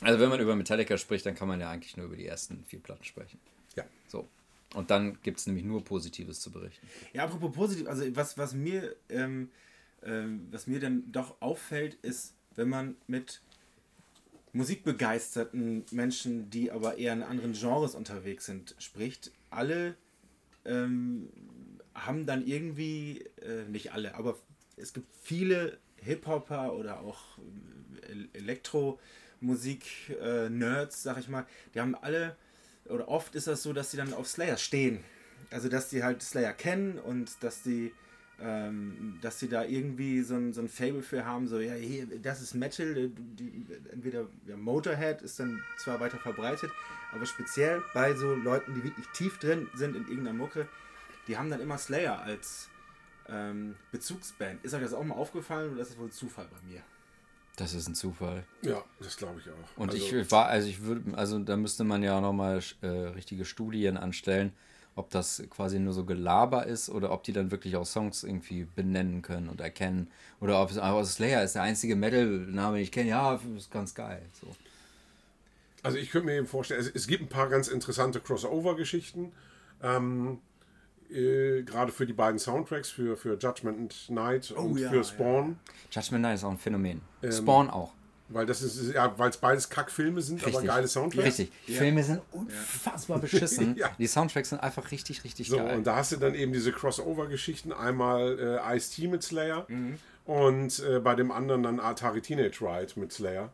[0.03, 2.65] Also wenn man über Metallica spricht, dann kann man ja eigentlich nur über die ersten
[2.65, 3.39] vier Platten sprechen.
[3.77, 3.85] Ja.
[4.09, 4.27] So.
[4.75, 6.87] Und dann gibt es nämlich nur Positives zu berichten.
[7.13, 9.51] Ja, apropos positiv, also was, was mir ähm,
[10.03, 13.41] ähm, was mir dann doch auffällt, ist, wenn man mit
[14.53, 19.95] musikbegeisterten Menschen, die aber eher in anderen Genres unterwegs sind, spricht, alle
[20.65, 21.29] ähm,
[21.95, 24.37] haben dann irgendwie, äh, nicht alle, aber
[24.77, 27.21] es gibt viele Hip-Hopper oder auch
[28.09, 32.37] äh, Elektromusik-Nerds, sag ich mal, die haben alle,
[32.87, 35.01] oder oft ist das so, dass sie dann auf Slayer stehen.
[35.51, 37.93] Also, dass die halt Slayer kennen und dass die,
[38.41, 42.07] ähm, dass sie da irgendwie so ein, so ein Fable für haben, so, ja, hier,
[42.07, 46.71] das ist Metal, die, die, entweder ja, Motorhead ist dann zwar weiter verbreitet,
[47.13, 50.69] aber speziell bei so Leuten, die wirklich tief drin sind in irgendeiner Mucke,
[51.27, 52.69] die haben dann immer Slayer als
[53.29, 54.65] ähm, Bezugsband.
[54.65, 56.83] Ist euch das auch mal aufgefallen oder ist das wohl Zufall bei mir?
[57.61, 58.43] Das ist ein Zufall.
[58.63, 59.77] Ja, das glaube ich auch.
[59.77, 63.45] Und also, ich war, also ich würde, also da müsste man ja nochmal äh, richtige
[63.45, 64.55] Studien anstellen,
[64.97, 68.65] ob das quasi nur so Gelaber ist oder ob die dann wirklich auch Songs irgendwie
[68.65, 70.11] benennen können und erkennen.
[70.41, 73.11] Oder ob es einfach Slayer ist der einzige Metal-Name, den ich kenne.
[73.11, 74.23] Ja, ist ganz geil.
[74.41, 74.47] So.
[75.83, 79.33] Also ich könnte mir eben vorstellen, es, es gibt ein paar ganz interessante Crossover-Geschichten.
[79.83, 80.39] Ähm,
[81.13, 85.59] äh, gerade für die beiden Soundtracks, für, für Judgment Night und Oh ja, für Spawn.
[85.91, 87.01] Judgment Night ist auch ein Phänomen.
[87.23, 87.93] Ähm, Spawn auch.
[88.33, 91.27] Weil das ist, ja, weil es beides Kackfilme sind, aber geile Soundtracks.
[91.41, 91.51] Richtig.
[91.67, 93.75] Filme sind unfassbar beschissen.
[93.77, 93.91] Ja.
[93.99, 95.77] Die Soundtracks sind einfach richtig, richtig So, geil.
[95.77, 97.73] und da hast du dann eben diese Crossover-Geschichten.
[97.73, 99.99] Einmal äh, Ice-T mit Slayer Mhm.
[100.27, 103.51] und äh, bei dem anderen dann Atari Teenage Ride mit Slayer.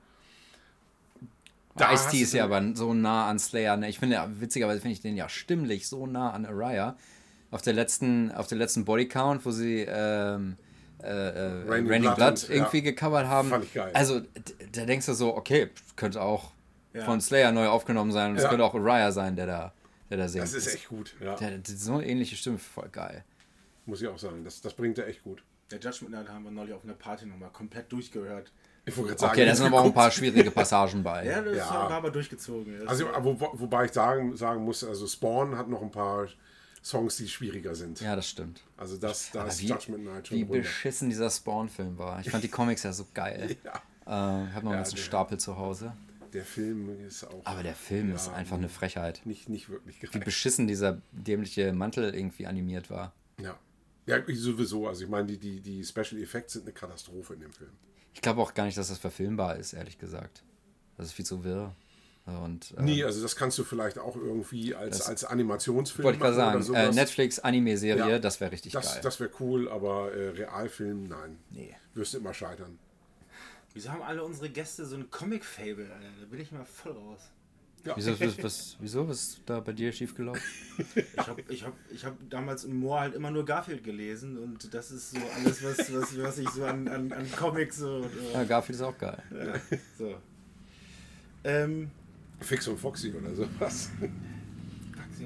[1.77, 3.77] Da Ice-T ist ja aber so nah an Slayer.
[3.77, 3.89] Ne?
[3.89, 6.97] Ich finde, ja, witzigerweise finde ich den ja stimmlich so nah an Araya.
[7.51, 10.57] Auf der letzten, auf der letzten Bodycount, wo sie ähm,
[11.03, 12.85] äh, äh, Raining Raining Blood Blood, und- irgendwie ja.
[12.85, 13.49] gecovert haben.
[13.51, 13.91] Fand ich geil.
[13.95, 14.21] Also,
[14.73, 16.53] da denkst du so, okay, könnte auch
[16.93, 17.05] Ja.
[17.05, 18.31] von Slayer neu aufgenommen sein.
[18.33, 18.49] Und es Ja.
[18.49, 19.73] könnte auch Araya sein, der da,
[20.11, 20.43] der da singt.
[20.45, 21.15] Das ist echt gut.
[21.21, 23.25] Ja, Der, der, so eine ähnliche Stimme, voll geil.
[23.85, 24.43] muss ich auch sagen.
[24.45, 25.43] Das, das bringt er echt gut.
[25.71, 28.51] Der Judgment Night haben wir neulich auf einer Party nochmal komplett durchgehört.
[28.85, 31.25] Ich wollte gerade sagen, Okay, da sind aber auch ein paar schwierige Passagen bei.
[31.27, 31.71] Ja, das Ja.
[31.71, 32.79] war aber durchgezogen.
[32.81, 36.27] Das Also, wo, wobei ich sagen, sagen muss, also Spawn hat noch ein paar
[36.87, 38.01] Songs, die schwieriger sind.
[38.01, 38.62] Ja, das stimmt.
[38.76, 40.59] Also das, da Aber ist wie, Judgment Night schon wie runter.
[40.59, 42.20] beschissen dieser Spawn-Film war.
[42.20, 43.57] Ich fand die Comics ja so geil.
[43.64, 43.72] Ja,
[44.07, 45.97] Äh, ich habe noch Ja, einen ganzen Stapel zu Hause.
[46.32, 49.22] der Film ist auch Aber der Film Ja, ist einfach eine Frechheit.
[49.24, 50.22] nicht, nicht wirklich Wie geil.
[50.24, 53.12] beschissen dieser dämliche Mantel irgendwie animiert war.
[53.41, 53.59] Ja.
[54.07, 54.87] ja, sowieso.
[54.87, 57.70] Also ich meine, die, die, die Special Effects sind eine Katastrophe in dem Film.
[58.14, 60.45] Ich glaube auch gar nicht, dass das verfilmbar ist, ehrlich gesagt.
[60.97, 61.74] Das ist viel zu wirr.
[62.27, 66.22] Und, äh, Nee, also das kannst du vielleicht auch irgendwie als, als Animationsfilm Wollte ich
[66.22, 66.95] gerade machen oder sagen, äh.
[66.95, 68.18] Netflix-Anime-Serie, Ja.
[68.18, 69.01] das wäre richtig das, geil.
[69.03, 71.39] das wäre cool, aber äh, Realfilm, nein.
[71.51, 71.74] Nee.
[71.95, 72.79] Wirst du immer scheitern.
[73.74, 75.85] Wieso haben alle unsere Gäste so ein Comic-Fable?
[75.85, 76.07] Alter?
[76.20, 77.20] Da bin ich mal voll raus.
[77.95, 79.07] Wieso, was, was, wieso?
[79.09, 80.43] Was ist da bei dir schiefgelaufen?
[80.97, 84.74] Ich habe ich hab, ich hab damals im Moor halt immer nur Garfield gelesen und
[84.74, 88.05] das ist so alles, was, was, was ich so an, an, an Comics so.
[88.33, 89.22] Ja, Garfield ist auch geil.
[89.31, 90.16] Äh, so.
[91.45, 91.93] Ähm,
[92.41, 93.91] Fix und Foxy oder sowas.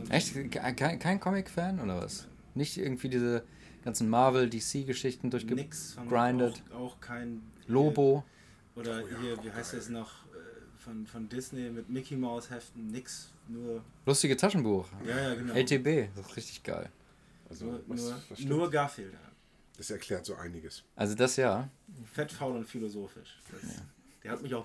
[0.08, 0.34] Echt?
[0.52, 2.26] Kein, kein Comic-Fan oder was?
[2.54, 3.44] Nicht irgendwie diese
[3.84, 6.62] ganzen Marvel-DC-Geschichten nix von durchgegrindet?
[6.72, 7.42] Auch, auch kein.
[7.66, 8.24] Lobo?
[8.76, 9.80] Oder Oh ja, hier, wie auch heißt geil.
[9.80, 10.10] das noch?
[10.26, 10.36] äh,
[10.78, 13.82] Von, von Disney mit Mickey Mouse Heften, nix, nur.
[14.06, 14.88] Lustige Taschenbuch.
[15.06, 15.54] Ja, ja, genau.
[15.54, 16.88] LTB, das ist richtig geil.
[17.48, 18.00] Also, Nur, was,
[18.40, 19.12] nur, nur Garfield.
[19.76, 20.84] das erklärt so einiges.
[20.94, 21.68] Also das ja.
[22.12, 23.38] Fett, faul und philosophisch.
[23.50, 23.82] Das,
[24.22, 24.64] Der hat mich auch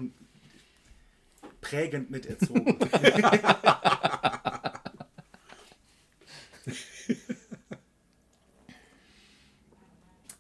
[1.66, 2.78] prägend miterzogen.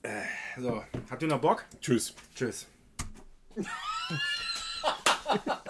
[0.04, 1.66] Äh, so, habt ihr noch Bock?
[1.82, 2.14] Tschüss.
[2.36, 2.68] Tschüss.